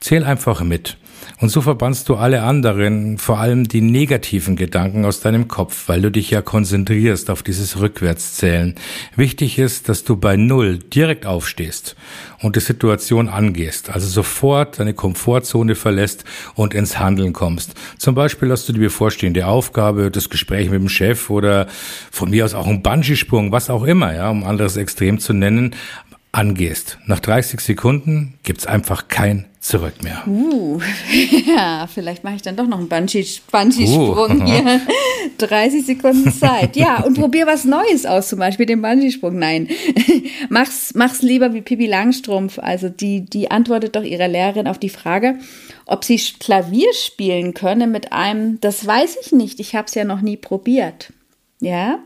Zähl 0.01 0.25
einfach 0.25 0.63
mit. 0.63 0.97
Und 1.41 1.49
so 1.49 1.61
verbannst 1.61 2.09
du 2.09 2.15
alle 2.15 2.43
anderen, 2.43 3.19
vor 3.19 3.39
allem 3.39 3.67
die 3.67 3.81
negativen 3.81 4.57
Gedanken 4.57 5.05
aus 5.05 5.21
deinem 5.21 5.49
Kopf, 5.49 5.89
weil 5.89 6.01
du 6.01 6.11
dich 6.11 6.31
ja 6.31 6.43
konzentrierst 6.43 7.29
auf 7.29 7.43
dieses 7.43 7.81
Rückwärtszählen. 7.81 8.77
Wichtig 9.17 9.59
ist, 9.59 9.89
dass 9.89 10.05
du 10.05 10.17
bei 10.17 10.37
Null 10.37 10.79
direkt 10.79 11.27
aufstehst 11.27 11.97
und 12.41 12.57
die 12.57 12.61
Situation 12.61 13.29
angehst, 13.29 13.91
also 13.91 14.07
sofort 14.07 14.79
deine 14.79 14.95
Komfortzone 14.95 15.75
verlässt 15.75 16.25
und 16.55 16.73
ins 16.73 16.99
Handeln 16.99 17.33
kommst. 17.33 17.75
Zum 17.99 18.15
Beispiel 18.15 18.51
hast 18.51 18.69
du 18.69 18.73
die 18.73 18.81
bevorstehende 18.81 19.47
Aufgabe, 19.47 20.11
das 20.11 20.31
Gespräch 20.31 20.71
mit 20.71 20.81
dem 20.81 20.89
Chef 20.89 21.31
oder 21.31 21.67
von 22.13 22.31
mir 22.31 22.45
aus 22.45 22.55
auch 22.55 22.67
ein 22.67 22.83
Bungee-Sprung, 22.83 23.51
was 23.51 23.71
auch 23.71 23.85
immer, 23.85 24.15
ja, 24.15 24.31
um 24.31 24.45
anderes 24.45 24.77
Extrem 24.77 25.19
zu 25.19 25.33
nennen, 25.33 25.75
angehst. 26.35 26.99
Nach 27.07 27.21
30 27.21 27.61
Sekunden 27.61 28.35
gibt's 28.43 28.67
einfach 28.67 29.09
kein 29.09 29.47
Zurück 29.65 30.03
mehr. 30.03 30.23
Uh, 30.27 30.79
ja, 31.47 31.87
vielleicht 31.87 32.23
mache 32.23 32.35
ich 32.35 32.43
dann 32.43 32.55
doch 32.55 32.67
noch 32.67 32.77
einen 32.77 32.89
Bungee-Sprung 32.91 34.43
uh. 34.43 34.45
hier. 34.45 34.81
30 35.39 35.87
Sekunden 35.87 36.31
Zeit. 36.31 36.77
Ja, 36.77 37.03
und 37.03 37.19
probier 37.19 37.47
was 37.47 37.65
Neues 37.65 38.05
aus, 38.05 38.29
zum 38.29 38.41
Beispiel 38.41 38.67
den 38.67 38.83
Bungee-Sprung. 38.83 39.39
Nein, 39.39 39.69
mach's, 40.51 40.93
mach's 40.95 41.23
lieber 41.23 41.55
wie 41.55 41.63
Pippi 41.63 41.87
Langstrumpf. 41.87 42.59
Also 42.59 42.91
die, 42.91 43.25
die 43.25 43.51
antwortet 43.51 43.97
doch 43.97 44.03
ihrer 44.03 44.29
Lehrerin 44.29 44.67
auf 44.67 44.79
die 44.79 44.91
Frage, 44.91 45.39
ob 45.87 46.05
sie 46.05 46.21
Klavier 46.39 46.93
spielen 46.93 47.55
könne 47.55 47.87
mit 47.87 48.13
einem, 48.13 48.61
das 48.61 48.87
weiß 48.87 49.17
ich 49.25 49.33
nicht, 49.33 49.61
ich 49.61 49.75
habe 49.75 49.87
es 49.87 49.95
ja 49.95 50.05
noch 50.05 50.21
nie 50.21 50.37
probiert. 50.37 51.11
Ja, 51.61 52.01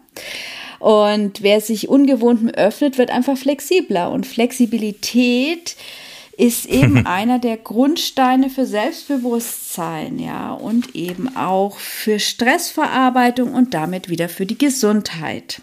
und 0.78 1.42
wer 1.42 1.60
sich 1.60 1.88
Ungewohntem 1.88 2.50
öffnet, 2.50 2.98
wird 2.98 3.10
einfach 3.10 3.36
flexibler. 3.36 4.10
Und 4.10 4.26
Flexibilität 4.26 5.76
ist 6.36 6.66
eben 6.70 7.06
einer 7.06 7.38
der 7.38 7.56
Grundsteine 7.56 8.50
für 8.50 8.66
Selbstbewusstsein, 8.66 10.18
ja, 10.18 10.52
und 10.52 10.94
eben 10.94 11.36
auch 11.36 11.78
für 11.78 12.18
Stressverarbeitung 12.18 13.52
und 13.52 13.74
damit 13.74 14.08
wieder 14.08 14.28
für 14.28 14.46
die 14.46 14.58
Gesundheit. 14.58 15.60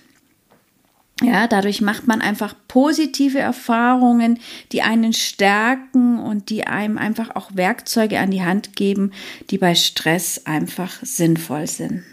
Ja, 1.21 1.47
dadurch 1.47 1.80
macht 1.80 2.08
man 2.08 2.19
einfach 2.19 2.54
positive 2.67 3.39
Erfahrungen, 3.39 4.38
die 4.73 4.82
einen 4.82 5.13
stärken 5.13 6.19
und 6.19 6.49
die 6.49 6.67
einem 6.67 6.97
einfach 6.97 7.38
auch 7.38 7.51
Werkzeuge 7.54 8.19
an 8.19 8.32
die 8.32 8.43
Hand 8.43 8.75
geben, 8.75 9.12
die 9.49 9.58
bei 9.58 9.75
Stress 9.75 10.41
einfach 10.45 10.91
sinnvoll 11.01 11.67
sind. 11.67 12.04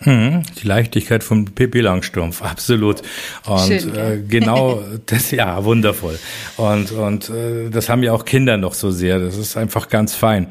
Hm, 0.00 0.42
die 0.62 0.66
Leichtigkeit 0.66 1.24
von 1.24 1.46
Pippi 1.46 1.80
Langstrumpf, 1.80 2.42
absolut. 2.42 3.02
Und 3.46 3.66
Schön, 3.66 3.96
äh, 3.96 4.18
genau 4.26 4.82
das, 5.06 5.30
ja, 5.32 5.64
wundervoll. 5.64 6.18
Und, 6.56 6.92
und 6.92 7.30
äh, 7.30 7.68
das 7.70 7.88
haben 7.88 8.02
ja 8.02 8.12
auch 8.12 8.24
Kinder 8.24 8.56
noch 8.56 8.74
so 8.74 8.90
sehr. 8.90 9.18
Das 9.18 9.36
ist 9.36 9.56
einfach 9.56 9.88
ganz 9.88 10.14
fein. 10.14 10.48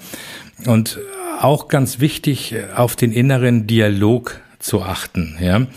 Und 0.65 0.99
auch 1.39 1.67
ganz 1.67 1.99
wichtig, 1.99 2.55
auf 2.75 2.95
den 2.95 3.11
inneren 3.11 3.67
Dialog 3.67 4.39
zu 4.59 4.81
achten. 4.81 5.37
Ja, 5.39 5.67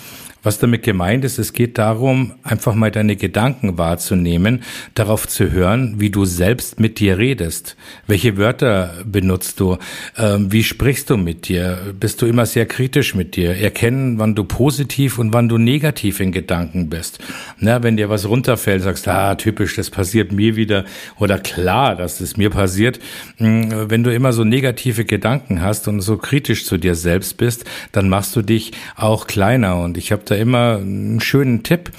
was 0.42 0.58
damit 0.58 0.82
gemeint 0.82 1.24
ist, 1.24 1.38
es 1.38 1.52
geht 1.52 1.78
darum, 1.78 2.32
einfach 2.42 2.74
mal 2.74 2.90
deine 2.90 3.16
Gedanken 3.16 3.78
wahrzunehmen, 3.78 4.62
darauf 4.94 5.28
zu 5.28 5.50
hören, 5.50 5.96
wie 5.98 6.10
du 6.10 6.24
selbst 6.24 6.80
mit 6.80 6.98
dir 6.98 7.18
redest. 7.18 7.76
Welche 8.06 8.36
Wörter 8.36 8.94
benutzt 9.04 9.60
du? 9.60 9.76
Ähm, 10.16 10.50
wie 10.50 10.64
sprichst 10.64 11.10
du 11.10 11.16
mit 11.16 11.48
dir? 11.48 11.94
Bist 11.98 12.22
du 12.22 12.26
immer 12.26 12.46
sehr 12.46 12.66
kritisch 12.66 13.14
mit 13.14 13.36
dir? 13.36 13.56
Erkennen, 13.56 14.18
wann 14.18 14.34
du 14.34 14.44
positiv 14.44 15.18
und 15.18 15.32
wann 15.32 15.48
du 15.48 15.58
negativ 15.58 16.20
in 16.20 16.32
Gedanken 16.32 16.88
bist. 16.88 17.18
Na, 17.58 17.82
wenn 17.82 17.96
dir 17.96 18.08
was 18.08 18.26
runterfällt, 18.26 18.82
sagst, 18.82 19.08
ah, 19.08 19.34
typisch, 19.34 19.76
das 19.76 19.90
passiert 19.90 20.32
mir 20.32 20.56
wieder. 20.56 20.84
Oder 21.18 21.38
klar, 21.38 21.96
dass 21.96 22.20
es 22.20 22.36
mir 22.36 22.50
passiert. 22.50 22.98
Hm, 23.36 23.90
wenn 23.90 24.02
du 24.02 24.12
immer 24.12 24.32
so 24.32 24.44
negative 24.44 25.04
Gedanken 25.04 25.60
hast 25.60 25.88
und 25.88 26.00
so 26.00 26.16
kritisch 26.16 26.64
zu 26.64 26.78
dir 26.78 26.94
selbst 26.94 27.36
bist, 27.36 27.64
dann 27.92 28.08
machst 28.08 28.34
du 28.36 28.42
dich 28.42 28.72
auch 28.96 29.26
kleiner. 29.26 29.80
Und 29.80 29.98
ich 29.98 30.12
habe 30.12 30.24
da 30.30 30.36
immer 30.36 30.78
einen 30.78 31.20
schönen 31.20 31.62
Tipp. 31.62 31.90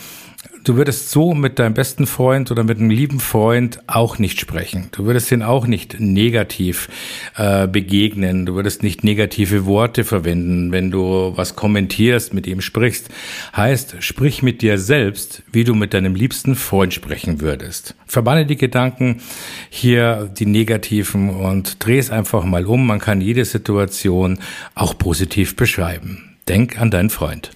du 0.63 0.75
würdest 0.75 1.09
so 1.11 1.33
mit 1.33 1.59
deinem 1.59 1.73
besten 1.73 2.05
Freund 2.05 2.51
oder 2.51 2.63
mit 2.63 2.79
einem 2.79 2.89
lieben 2.89 3.19
Freund 3.19 3.79
auch 3.87 4.19
nicht 4.19 4.39
sprechen. 4.39 4.89
Du 4.91 5.05
würdest 5.05 5.31
ihn 5.31 5.41
auch 5.41 5.67
nicht 5.67 5.99
negativ 5.99 6.89
äh, 7.35 7.67
begegnen. 7.67 8.45
Du 8.45 8.55
würdest 8.55 8.83
nicht 8.83 9.03
negative 9.03 9.65
Worte 9.65 10.03
verwenden, 10.03 10.71
wenn 10.71 10.91
du 10.91 11.33
was 11.35 11.55
kommentierst, 11.55 12.33
mit 12.33 12.47
ihm 12.47 12.61
sprichst. 12.61 13.09
Heißt, 13.55 13.97
sprich 13.99 14.43
mit 14.43 14.61
dir 14.61 14.77
selbst, 14.77 15.43
wie 15.51 15.63
du 15.63 15.73
mit 15.73 15.93
deinem 15.93 16.15
liebsten 16.15 16.55
Freund 16.55 16.93
sprechen 16.93 17.41
würdest. 17.41 17.95
Verbanne 18.05 18.45
die 18.45 18.57
Gedanken 18.57 19.21
hier, 19.69 20.29
die 20.37 20.45
negativen 20.45 21.29
und 21.29 21.83
dreh 21.83 21.97
es 21.97 22.11
einfach 22.11 22.43
mal 22.43 22.65
um. 22.65 22.85
Man 22.85 22.99
kann 22.99 23.21
jede 23.21 23.45
Situation 23.45 24.39
auch 24.75 24.97
positiv 24.97 25.55
beschreiben. 25.55 26.35
Denk 26.47 26.79
an 26.79 26.91
deinen 26.91 27.09
Freund. 27.09 27.51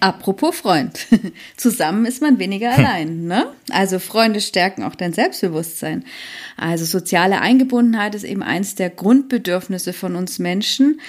Apropos 0.00 0.56
Freund. 0.56 1.06
Zusammen 1.56 2.06
ist 2.06 2.22
man 2.22 2.38
weniger 2.38 2.70
allein, 2.76 3.26
ne? 3.26 3.52
Also 3.70 3.98
Freunde 3.98 4.40
stärken 4.40 4.84
auch 4.84 4.94
dein 4.94 5.12
Selbstbewusstsein. 5.12 6.04
Also 6.56 6.84
soziale 6.84 7.40
Eingebundenheit 7.40 8.14
ist 8.14 8.24
eben 8.24 8.42
eins 8.42 8.74
der 8.76 8.90
Grundbedürfnisse 8.90 9.92
von 9.92 10.14
uns 10.14 10.38
Menschen. 10.38 11.00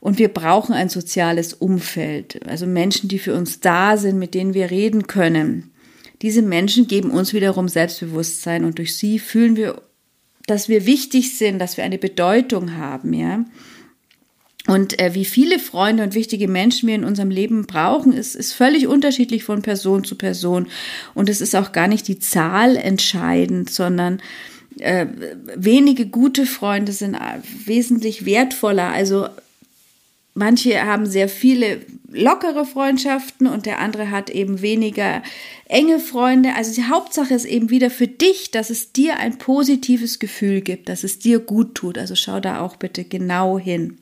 Und 0.00 0.18
wir 0.18 0.28
brauchen 0.28 0.74
ein 0.74 0.88
soziales 0.88 1.54
Umfeld. 1.54 2.46
Also 2.46 2.66
Menschen, 2.66 3.08
die 3.08 3.18
für 3.18 3.34
uns 3.34 3.60
da 3.60 3.96
sind, 3.96 4.18
mit 4.18 4.34
denen 4.34 4.54
wir 4.54 4.70
reden 4.70 5.06
können. 5.06 5.72
Diese 6.22 6.42
Menschen 6.42 6.86
geben 6.86 7.10
uns 7.10 7.32
wiederum 7.32 7.68
Selbstbewusstsein 7.68 8.64
und 8.64 8.78
durch 8.78 8.96
sie 8.96 9.18
fühlen 9.18 9.56
wir, 9.56 9.82
dass 10.46 10.68
wir 10.68 10.86
wichtig 10.86 11.36
sind, 11.36 11.58
dass 11.58 11.76
wir 11.76 11.84
eine 11.84 11.98
Bedeutung 11.98 12.76
haben, 12.76 13.12
ja. 13.12 13.44
Und 14.68 15.00
äh, 15.00 15.14
wie 15.14 15.24
viele 15.24 15.58
Freunde 15.58 16.02
und 16.02 16.14
wichtige 16.14 16.46
Menschen 16.46 16.88
wir 16.88 16.94
in 16.94 17.04
unserem 17.04 17.30
Leben 17.30 17.66
brauchen, 17.66 18.12
ist, 18.12 18.36
ist 18.36 18.52
völlig 18.52 18.86
unterschiedlich 18.86 19.42
von 19.42 19.62
Person 19.62 20.04
zu 20.04 20.14
Person. 20.14 20.66
Und 21.14 21.30
es 21.30 21.40
ist 21.40 21.56
auch 21.56 21.72
gar 21.72 21.88
nicht 21.88 22.06
die 22.06 22.18
Zahl 22.18 22.76
entscheidend, 22.76 23.70
sondern 23.70 24.20
äh, 24.78 25.06
wenige 25.56 26.04
gute 26.04 26.44
Freunde 26.44 26.92
sind 26.92 27.14
äh, 27.14 27.40
wesentlich 27.64 28.26
wertvoller. 28.26 28.90
Also 28.90 29.28
manche 30.34 30.84
haben 30.84 31.06
sehr 31.06 31.30
viele 31.30 31.80
lockere 32.12 32.66
Freundschaften 32.66 33.46
und 33.46 33.64
der 33.64 33.78
andere 33.78 34.10
hat 34.10 34.28
eben 34.28 34.60
weniger 34.60 35.22
enge 35.64 35.98
Freunde. 35.98 36.54
Also 36.56 36.74
die 36.74 36.88
Hauptsache 36.88 37.32
ist 37.32 37.46
eben 37.46 37.70
wieder 37.70 37.88
für 37.88 38.06
dich, 38.06 38.50
dass 38.50 38.68
es 38.68 38.92
dir 38.92 39.18
ein 39.18 39.38
positives 39.38 40.18
Gefühl 40.18 40.60
gibt, 40.60 40.90
dass 40.90 41.04
es 41.04 41.18
dir 41.18 41.38
gut 41.38 41.74
tut. 41.74 41.96
Also 41.96 42.14
schau 42.14 42.38
da 42.38 42.60
auch 42.60 42.76
bitte 42.76 43.04
genau 43.04 43.58
hin. 43.58 43.96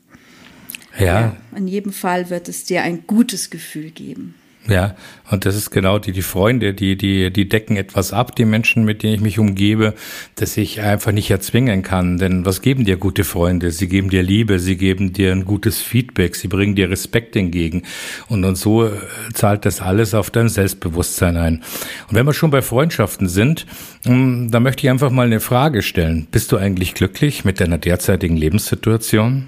Ja. 0.97 1.05
ja. 1.05 1.37
In 1.55 1.67
jedem 1.67 1.91
Fall 1.91 2.29
wird 2.29 2.49
es 2.49 2.63
dir 2.63 2.83
ein 2.83 3.05
gutes 3.07 3.49
Gefühl 3.49 3.91
geben. 3.91 4.35
Ja, 4.69 4.95
und 5.31 5.45
das 5.45 5.55
ist 5.55 5.71
genau 5.71 5.97
die, 5.97 6.11
die 6.11 6.21
Freunde, 6.21 6.73
die, 6.73 6.97
die, 6.97 7.31
die 7.31 7.47
decken 7.47 7.77
etwas 7.77 8.11
ab, 8.11 8.35
die 8.35 8.43
Menschen, 8.43 8.83
mit 8.83 9.01
denen 9.01 9.13
ich 9.13 9.21
mich 9.21 9.39
umgebe, 9.39 9.93
dass 10.35 10.57
ich 10.57 10.81
einfach 10.81 11.13
nicht 11.13 11.31
erzwingen 11.31 11.83
kann. 11.83 12.17
Denn 12.17 12.45
was 12.45 12.61
geben 12.61 12.83
dir 12.83 12.97
gute 12.97 13.23
Freunde? 13.23 13.71
Sie 13.71 13.87
geben 13.87 14.09
dir 14.09 14.23
Liebe, 14.23 14.59
sie 14.59 14.75
geben 14.75 15.13
dir 15.13 15.31
ein 15.31 15.45
gutes 15.45 15.81
Feedback, 15.81 16.35
sie 16.35 16.49
bringen 16.49 16.75
dir 16.75 16.89
Respekt 16.89 17.37
entgegen. 17.37 17.83
Und, 18.27 18.43
und 18.43 18.57
so 18.57 18.87
äh, 18.87 18.91
zahlt 19.33 19.65
das 19.65 19.79
alles 19.79 20.13
auf 20.13 20.31
dein 20.31 20.49
Selbstbewusstsein 20.49 21.37
ein. 21.37 21.63
Und 22.09 22.15
wenn 22.15 22.25
wir 22.25 22.33
schon 22.33 22.51
bei 22.51 22.61
Freundschaften 22.61 23.29
sind, 23.29 23.65
hm, 24.03 24.51
dann 24.51 24.63
möchte 24.63 24.85
ich 24.85 24.89
einfach 24.89 25.11
mal 25.11 25.27
eine 25.27 25.39
Frage 25.39 25.81
stellen. 25.81 26.27
Bist 26.29 26.51
du 26.51 26.57
eigentlich 26.57 26.93
glücklich 26.93 27.45
mit 27.45 27.61
deiner 27.61 27.77
derzeitigen 27.77 28.35
Lebenssituation? 28.35 29.47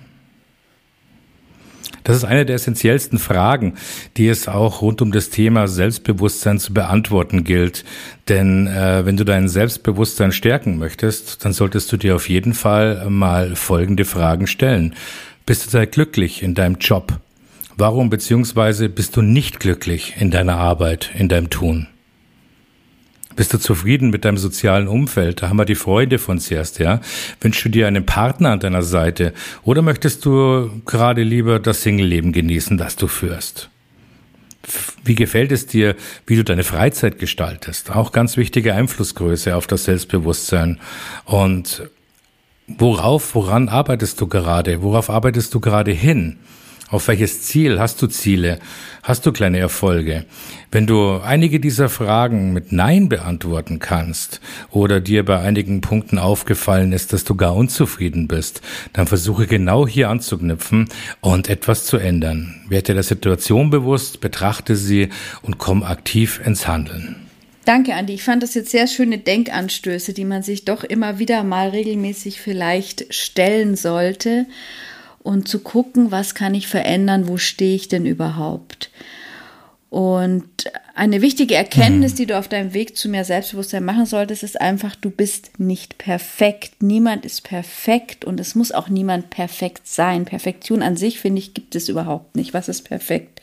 Das 2.10 2.17
ist 2.17 2.24
eine 2.24 2.43
der 2.43 2.56
essentiellsten 2.56 3.19
Fragen, 3.19 3.76
die 4.17 4.30
es 4.30 4.48
auch 4.48 4.82
rund 4.82 5.04
um 5.04 5.12
das 5.12 5.30
Thema 5.30 5.67
Selbstbewusstsein 5.67 6.58
zu 6.58 6.74
beantworten 6.74 7.43
gilt. 7.43 7.86
Denn 8.28 8.65
äh, 8.65 9.06
wenn 9.06 9.15
du 9.15 9.24
dein 9.24 9.48
Selbstbewusstsein 9.48 10.32
stärken 10.32 10.80
möchtest, 10.80 11.45
dann 11.45 11.54
solltest 11.54 11.91
du 11.91 11.98
dir 11.98 12.15
auf 12.15 12.28
jeden 12.28 12.56
Fall 12.56 13.08
mal 13.12 13.56
folgende 13.56 14.06
Fragen 14.06 14.48
stellen. 14.48 14.95
Bist 15.45 15.67
du 15.67 15.78
da 15.78 15.86
glücklich 15.86 16.41
in 16.41 16.56
deinem 16.56 16.78
Job? 16.80 17.19
Warum 17.78 18.10
beziehungsweise 18.10 18.89
bist 18.89 19.15
du 19.15 19.22
nicht 19.22 19.60
glücklich 19.60 20.15
in 20.17 20.32
deiner 20.32 20.58
Arbeit, 20.58 21.12
in 21.15 21.30
deinem 21.30 21.52
Tun? 21.52 21.86
Bist 23.39 23.54
du 23.54 23.58
zufrieden 23.58 24.10
mit 24.10 24.25
deinem 24.25 24.36
sozialen 24.36 24.89
Umfeld? 24.89 25.41
Da 25.41 25.47
haben 25.47 25.56
wir 25.56 25.63
die 25.63 25.75
Freude 25.75 26.19
von 26.19 26.39
zuerst, 26.39 26.78
ja? 26.78 26.99
Wünschst 27.39 27.63
du 27.63 27.69
dir 27.69 27.88
einen 27.88 28.06
Partner 28.06 28.52
an 28.52 28.60
deiner 28.60 28.84
Seite? 28.84 29.34
Oder 29.63 29.82
möchtest 29.82 30.25
du 30.25 30.69
gerade 30.86 31.23
lieber 31.23 31.58
das 31.58 31.82
Single-Leben 31.84 32.34
genießen, 32.34 32.78
das 32.78 32.97
du 32.97 33.08
führst? 33.08 33.69
Wie 35.06 35.15
gefällt 35.15 35.54
es 35.54 35.67
dir, 35.67 35.95
wie 36.28 36.36
du 36.36 36.43
deine 36.43 36.65
Freizeit 36.65 37.17
gestaltest? 37.17 37.91
Auch 37.91 38.12
ganz 38.12 38.36
wichtige 38.36 38.73
Einflussgröße 38.73 39.56
auf 39.56 39.67
das 39.67 39.86
Selbstbewusstsein. 39.86 40.78
Und 41.23 41.89
worauf, 42.67 43.36
woran 43.36 43.69
arbeitest 43.69 44.19
du 44.19 44.28
gerade? 44.28 44.82
Worauf 44.82 45.10
arbeitest 45.10 45.54
du 45.54 45.62
gerade 45.62 45.93
hin? 45.93 46.39
Auf 46.91 47.08
welches 47.08 47.43
Ziel 47.43 47.80
hast 47.80 48.02
du 48.02 48.08
Ziele? 48.08 48.58
Hast 49.04 49.23
du 49.23 49.32
kleine 49.32 49.60
Erfolge? 49.60 50.25
Wenn 50.71 50.88
du 50.88 51.19
einige 51.19 51.60
dieser 51.60 51.88
Fragen 51.88 52.52
mit 52.52 52.71
Nein 52.71 53.10
beantworten 53.10 53.78
kannst 53.78 54.41
oder 54.71 54.99
dir 54.99 55.23
bei 55.23 55.39
einigen 55.39 55.82
Punkten 55.82 56.17
aufgefallen 56.17 56.91
ist, 56.91 57.13
dass 57.13 57.23
du 57.23 57.36
gar 57.36 57.56
unzufrieden 57.56 58.28
bist, 58.28 58.62
dann 58.93 59.06
versuche 59.06 59.45
genau 59.45 59.88
hier 59.88 60.10
anzuknüpfen 60.10 60.89
und 61.21 61.47
etwas 61.47 61.86
zu 61.86 61.97
ändern. 61.97 62.60
Werde 62.69 62.95
der 62.95 63.04
Situation 63.04 63.69
bewusst, 63.69 64.19
betrachte 64.19 64.75
sie 64.75 65.10
und 65.43 65.60
komm 65.60 65.84
aktiv 65.84 66.41
ins 66.43 66.67
Handeln. 66.67 67.17
Danke, 67.65 67.93
Andi. 67.93 68.15
Ich 68.15 68.23
fand 68.23 68.41
das 68.41 68.56
jetzt 68.56 68.71
sehr 68.71 68.88
schöne 68.88 69.19
Denkanstöße, 69.19 70.13
die 70.13 70.25
man 70.25 70.41
sich 70.41 70.65
doch 70.65 70.84
immer 70.84 71.19
wieder 71.19 71.43
mal 71.43 71.69
regelmäßig 71.69 72.41
vielleicht 72.41 73.13
stellen 73.13 73.75
sollte 73.75 74.47
und 75.23 75.47
zu 75.47 75.60
gucken, 75.60 76.12
was 76.12 76.36
kann 76.36 76.55
ich 76.55 76.67
verändern, 76.67 77.27
wo 77.27 77.38
stehe 77.38 77.75
ich 77.75 77.88
denn 77.88 78.05
überhaupt. 78.05 78.89
Und 79.89 80.45
eine 80.93 81.21
wichtige 81.21 81.55
Erkenntnis, 81.55 82.13
mhm. 82.13 82.17
die 82.17 82.25
du 82.27 82.38
auf 82.38 82.47
deinem 82.47 82.73
Weg 82.73 82.95
zu 82.95 83.10
mehr 83.10 83.25
Selbstbewusstsein 83.25 83.84
machen 83.84 84.05
solltest, 84.05 84.43
ist 84.43 84.62
einfach, 84.62 84.95
du 84.95 85.10
bist 85.10 85.60
nicht 85.60 85.97
perfekt. 85.97 86.84
Niemand 86.84 87.25
ist 87.25 87.43
perfekt 87.43 88.23
und 88.23 88.39
es 88.39 88.53
muss 88.53 88.71
auch 88.71 88.89
niemand 88.89 89.32
perfekt 89.32 89.88
sein. 89.88 90.25
Perfektion 90.25 90.84
an 90.84 90.95
sich, 90.95 91.19
finde 91.19 91.39
ich, 91.39 91.55
gibt 91.55 91.75
es 91.75 91.89
überhaupt 91.89 92.36
nicht. 92.36 92.53
Was 92.53 92.69
ist 92.69 92.84
perfekt? 92.84 93.41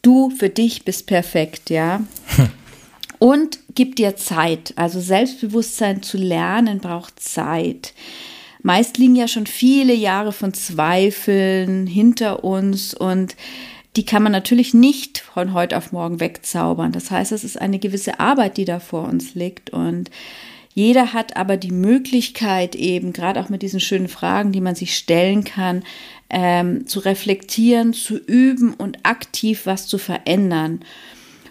Du 0.00 0.30
für 0.30 0.48
dich 0.48 0.84
bist 0.84 1.06
perfekt, 1.06 1.68
ja. 1.68 2.02
Hm. 2.36 2.48
Und 3.18 3.58
gib 3.74 3.96
dir 3.96 4.14
Zeit. 4.14 4.72
Also 4.76 5.00
Selbstbewusstsein 5.00 6.02
zu 6.04 6.16
lernen 6.18 6.78
braucht 6.78 7.18
Zeit. 7.20 7.92
Meist 8.62 8.98
liegen 8.98 9.16
ja 9.16 9.28
schon 9.28 9.46
viele 9.46 9.94
Jahre 9.94 10.32
von 10.32 10.52
Zweifeln 10.54 11.86
hinter 11.86 12.44
uns 12.44 12.94
und 12.94 13.36
die 13.96 14.04
kann 14.04 14.22
man 14.22 14.32
natürlich 14.32 14.74
nicht 14.74 15.18
von 15.18 15.54
heute 15.54 15.76
auf 15.76 15.92
morgen 15.92 16.20
wegzaubern. 16.20 16.92
Das 16.92 17.10
heißt, 17.10 17.32
es 17.32 17.44
ist 17.44 17.60
eine 17.60 17.78
gewisse 17.78 18.20
Arbeit, 18.20 18.56
die 18.56 18.64
da 18.64 18.80
vor 18.80 19.08
uns 19.08 19.34
liegt 19.34 19.70
und 19.70 20.10
jeder 20.78 21.12
hat 21.12 21.36
aber 21.36 21.56
die 21.56 21.72
Möglichkeit 21.72 22.76
eben, 22.76 23.12
gerade 23.12 23.40
auch 23.40 23.48
mit 23.48 23.62
diesen 23.62 23.80
schönen 23.80 24.06
Fragen, 24.06 24.52
die 24.52 24.60
man 24.60 24.76
sich 24.76 24.96
stellen 24.96 25.42
kann, 25.42 25.82
ähm, 26.30 26.86
zu 26.86 27.00
reflektieren, 27.00 27.92
zu 27.92 28.16
üben 28.16 28.74
und 28.74 29.04
aktiv 29.04 29.62
was 29.64 29.88
zu 29.88 29.98
verändern. 29.98 30.84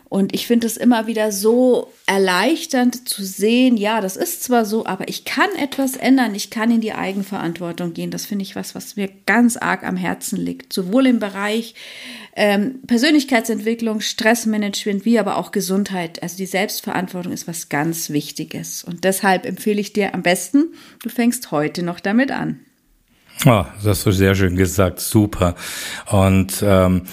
Und 0.09 0.33
ich 0.33 0.47
finde 0.47 0.67
es 0.67 0.77
immer 0.77 1.05
wieder 1.05 1.33
so 1.33 1.91
erleichternd 2.05 3.09
zu 3.09 3.25
sehen, 3.25 3.75
ja, 3.75 3.99
das 3.99 4.15
ist 4.15 4.41
zwar 4.41 4.63
so, 4.63 4.85
aber 4.85 5.09
ich 5.09 5.25
kann 5.25 5.49
etwas 5.59 5.97
ändern, 5.97 6.33
ich 6.33 6.49
kann 6.49 6.71
in 6.71 6.79
die 6.79 6.93
Eigenverantwortung 6.93 7.93
gehen. 7.93 8.09
Das 8.09 8.25
finde 8.25 8.43
ich 8.43 8.55
was, 8.55 8.73
was 8.73 8.95
mir 8.95 9.09
ganz 9.25 9.57
arg 9.57 9.83
am 9.83 9.97
Herzen 9.97 10.37
liegt. 10.37 10.71
Sowohl 10.71 11.07
im 11.07 11.19
Bereich 11.19 11.75
ähm, 12.37 12.79
Persönlichkeitsentwicklung, 12.87 13.99
Stressmanagement, 13.99 15.03
wie 15.03 15.19
aber 15.19 15.35
auch 15.35 15.51
Gesundheit. 15.51 16.23
Also 16.23 16.37
die 16.37 16.45
Selbstverantwortung 16.45 17.33
ist 17.33 17.47
was 17.47 17.67
ganz 17.67 18.09
Wichtiges. 18.09 18.85
Und 18.85 19.03
deshalb 19.03 19.45
empfehle 19.45 19.81
ich 19.81 19.91
dir 19.91 20.13
am 20.13 20.21
besten, 20.21 20.67
du 21.03 21.09
fängst 21.09 21.51
heute 21.51 21.83
noch 21.83 21.99
damit 21.99 22.31
an. 22.31 22.61
Oh, 23.45 23.65
das 23.75 23.85
hast 23.85 24.05
du 24.05 24.11
sehr 24.11 24.35
schön 24.35 24.55
gesagt, 24.55 24.99
super. 24.99 25.55
Und 26.09 26.63
ähm, 26.63 27.03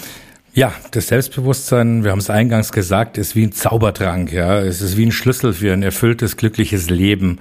ja, 0.55 0.73
das 0.91 1.09
Selbstbewusstsein, 1.09 2.05
wir 2.05 2.11
haben 2.11 2.19
es 2.19 2.29
eingangs 2.29 2.71
gesagt, 2.71 3.17
ist 3.17 3.35
wie 3.35 3.43
ein 3.43 3.51
Zaubertrank, 3.51 4.31
ja. 4.31 4.61
Es 4.61 4.79
ist 4.79 4.95
wie 4.95 5.05
ein 5.05 5.11
Schlüssel 5.11 5.51
für 5.51 5.73
ein 5.73 5.83
erfülltes, 5.83 6.37
glückliches 6.37 6.89
Leben. 6.89 7.39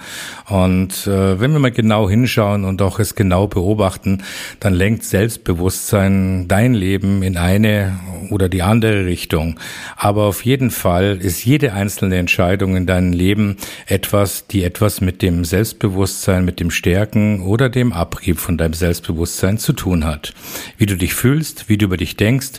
Und 0.48 1.06
äh, 1.06 1.38
wenn 1.38 1.52
wir 1.52 1.60
mal 1.60 1.70
genau 1.70 2.10
hinschauen 2.10 2.64
und 2.64 2.82
auch 2.82 2.98
es 2.98 3.14
genau 3.14 3.46
beobachten, 3.46 4.24
dann 4.58 4.74
lenkt 4.74 5.04
Selbstbewusstsein 5.04 6.48
dein 6.48 6.74
Leben 6.74 7.22
in 7.22 7.36
eine 7.36 8.00
oder 8.30 8.48
die 8.48 8.62
andere 8.62 9.06
Richtung. 9.06 9.60
Aber 9.96 10.24
auf 10.24 10.44
jeden 10.44 10.72
Fall 10.72 11.18
ist 11.20 11.44
jede 11.44 11.72
einzelne 11.72 12.16
Entscheidung 12.16 12.74
in 12.74 12.86
deinem 12.86 13.12
Leben 13.12 13.58
etwas, 13.86 14.48
die 14.48 14.64
etwas 14.64 15.00
mit 15.00 15.22
dem 15.22 15.44
Selbstbewusstsein, 15.44 16.44
mit 16.44 16.58
dem 16.58 16.72
Stärken 16.72 17.42
oder 17.42 17.68
dem 17.68 17.92
Abrieb 17.92 18.40
von 18.40 18.58
deinem 18.58 18.74
Selbstbewusstsein 18.74 19.58
zu 19.58 19.72
tun 19.72 20.04
hat. 20.04 20.34
Wie 20.78 20.86
du 20.86 20.96
dich 20.96 21.14
fühlst, 21.14 21.68
wie 21.68 21.78
du 21.78 21.84
über 21.84 21.96
dich 21.96 22.16
denkst 22.16 22.54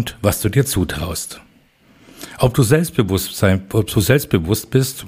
und 0.00 0.16
was 0.22 0.40
du 0.40 0.48
dir 0.48 0.64
zutraust. 0.64 1.42
Ob 2.38 2.54
du 2.54 2.62
selbstbewusst, 2.62 3.36
sein, 3.36 3.66
ob 3.70 3.86
du 3.86 4.00
selbstbewusst 4.00 4.70
bist, 4.70 5.04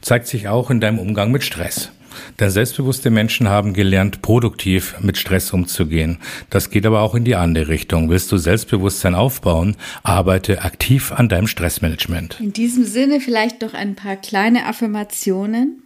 zeigt 0.00 0.26
sich 0.26 0.48
auch 0.48 0.68
in 0.68 0.80
deinem 0.80 0.98
Umgang 0.98 1.30
mit 1.30 1.44
Stress. 1.44 1.92
Denn 2.40 2.50
selbstbewusste 2.50 3.10
Menschen 3.10 3.48
haben 3.48 3.72
gelernt, 3.72 4.22
produktiv 4.22 4.96
mit 5.00 5.16
Stress 5.16 5.52
umzugehen. 5.52 6.18
Das 6.50 6.70
geht 6.70 6.86
aber 6.86 7.02
auch 7.02 7.14
in 7.14 7.24
die 7.24 7.36
andere 7.36 7.68
Richtung. 7.68 8.10
Willst 8.10 8.32
du 8.32 8.36
Selbstbewusstsein 8.36 9.14
aufbauen, 9.14 9.76
arbeite 10.02 10.62
aktiv 10.62 11.12
an 11.12 11.28
deinem 11.28 11.46
Stressmanagement. 11.46 12.40
In 12.40 12.52
diesem 12.52 12.84
Sinne 12.84 13.20
vielleicht 13.20 13.62
noch 13.62 13.74
ein 13.74 13.94
paar 13.94 14.16
kleine 14.16 14.66
Affirmationen. 14.66 15.84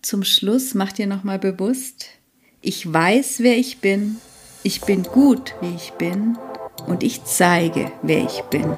Zum 0.00 0.22
Schluss 0.22 0.74
mach 0.74 0.92
dir 0.92 1.08
nochmal 1.08 1.40
bewusst, 1.40 2.06
ich 2.60 2.92
weiß, 2.92 3.38
wer 3.40 3.56
ich 3.56 3.78
bin, 3.78 4.18
ich 4.62 4.82
bin 4.82 5.02
gut, 5.02 5.54
wie 5.60 5.74
ich 5.74 5.90
bin 5.98 6.36
und 6.86 7.02
ich 7.02 7.24
zeige, 7.24 7.90
wer 8.02 8.24
ich 8.24 8.42
bin. 8.50 8.76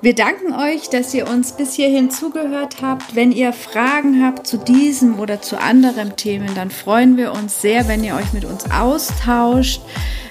Wir 0.00 0.14
danken 0.14 0.54
euch, 0.54 0.88
dass 0.90 1.12
ihr 1.12 1.26
uns 1.26 1.52
bis 1.52 1.74
hierhin 1.74 2.12
zugehört 2.12 2.76
habt. 2.82 3.16
Wenn 3.16 3.32
ihr 3.32 3.52
Fragen 3.52 4.24
habt 4.24 4.46
zu 4.46 4.56
diesem 4.56 5.18
oder 5.18 5.42
zu 5.42 5.60
anderen 5.60 6.14
Themen, 6.14 6.54
dann 6.54 6.70
freuen 6.70 7.16
wir 7.16 7.32
uns 7.32 7.60
sehr, 7.60 7.88
wenn 7.88 8.04
ihr 8.04 8.14
euch 8.14 8.32
mit 8.32 8.44
uns 8.44 8.70
austauscht. 8.70 9.80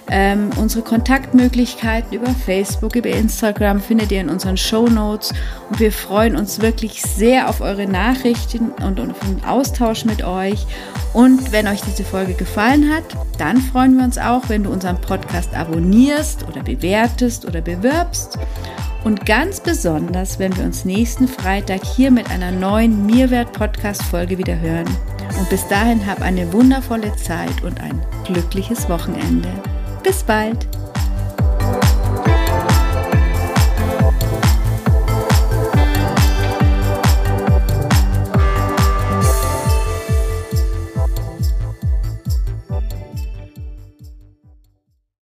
Ähm, 0.10 0.52
unsere 0.56 0.84
Kontaktmöglichkeiten 0.84 2.13
über 2.13 2.30
Facebook, 2.30 2.96
über 2.96 3.10
Instagram 3.10 3.82
findet 3.82 4.12
ihr 4.12 4.22
in 4.22 4.30
unseren 4.30 4.56
Show 4.56 4.88
Notes. 4.88 5.34
Und 5.70 5.80
wir 5.80 5.91
freuen 5.91 6.36
uns 6.36 6.62
wirklich 6.62 7.02
sehr 7.02 7.50
auf 7.50 7.62
eure 7.62 7.88
Nachrichten 7.88 8.72
und 8.72 9.00
auf 9.00 9.20
den 9.20 9.43
Austausch 9.46 10.06
mit 10.06 10.24
euch. 10.24 10.65
Und 11.13 11.52
wenn 11.52 11.67
euch 11.67 11.82
diese 11.82 12.04
Folge 12.04 12.34
gefallen 12.34 12.89
hat, 12.93 13.04
dann 13.38 13.58
freuen 13.58 13.98
wir 13.98 14.06
uns 14.06 14.17
auch, 14.17 14.48
wenn 14.48 14.63
du 14.63 14.72
unseren 14.72 15.00
Podcast 15.02 15.54
abonnierst 15.54 16.48
oder 16.48 16.63
bewertest 16.63 17.46
oder 17.46 17.62
bewirbst. 17.62 18.38
Und 19.04 19.26
ganz 19.26 19.60
besonders, 19.60 20.39
wenn 20.39 20.56
wir 20.58 20.65
uns 20.65 20.86
nächsten 20.86 21.28
Freitag 21.28 21.86
hier 21.86 22.12
mit 22.12 22.30
einer 22.30 22.52
neuen 22.52 23.06
Mehrwert-Podcast-Folge 23.06 24.38
wieder 24.38 24.60
hören. 24.60 24.88
Und 25.39 25.50
bis 25.50 25.67
dahin 25.67 26.06
hab 26.06 26.22
eine 26.22 26.52
wundervolle 26.52 27.15
Zeit 27.15 27.63
und 27.63 27.80
ein 27.80 28.02
glückliches 28.26 28.89
Wochenende. 28.89 29.48
Bis 30.08 30.24
bald! 30.24 30.87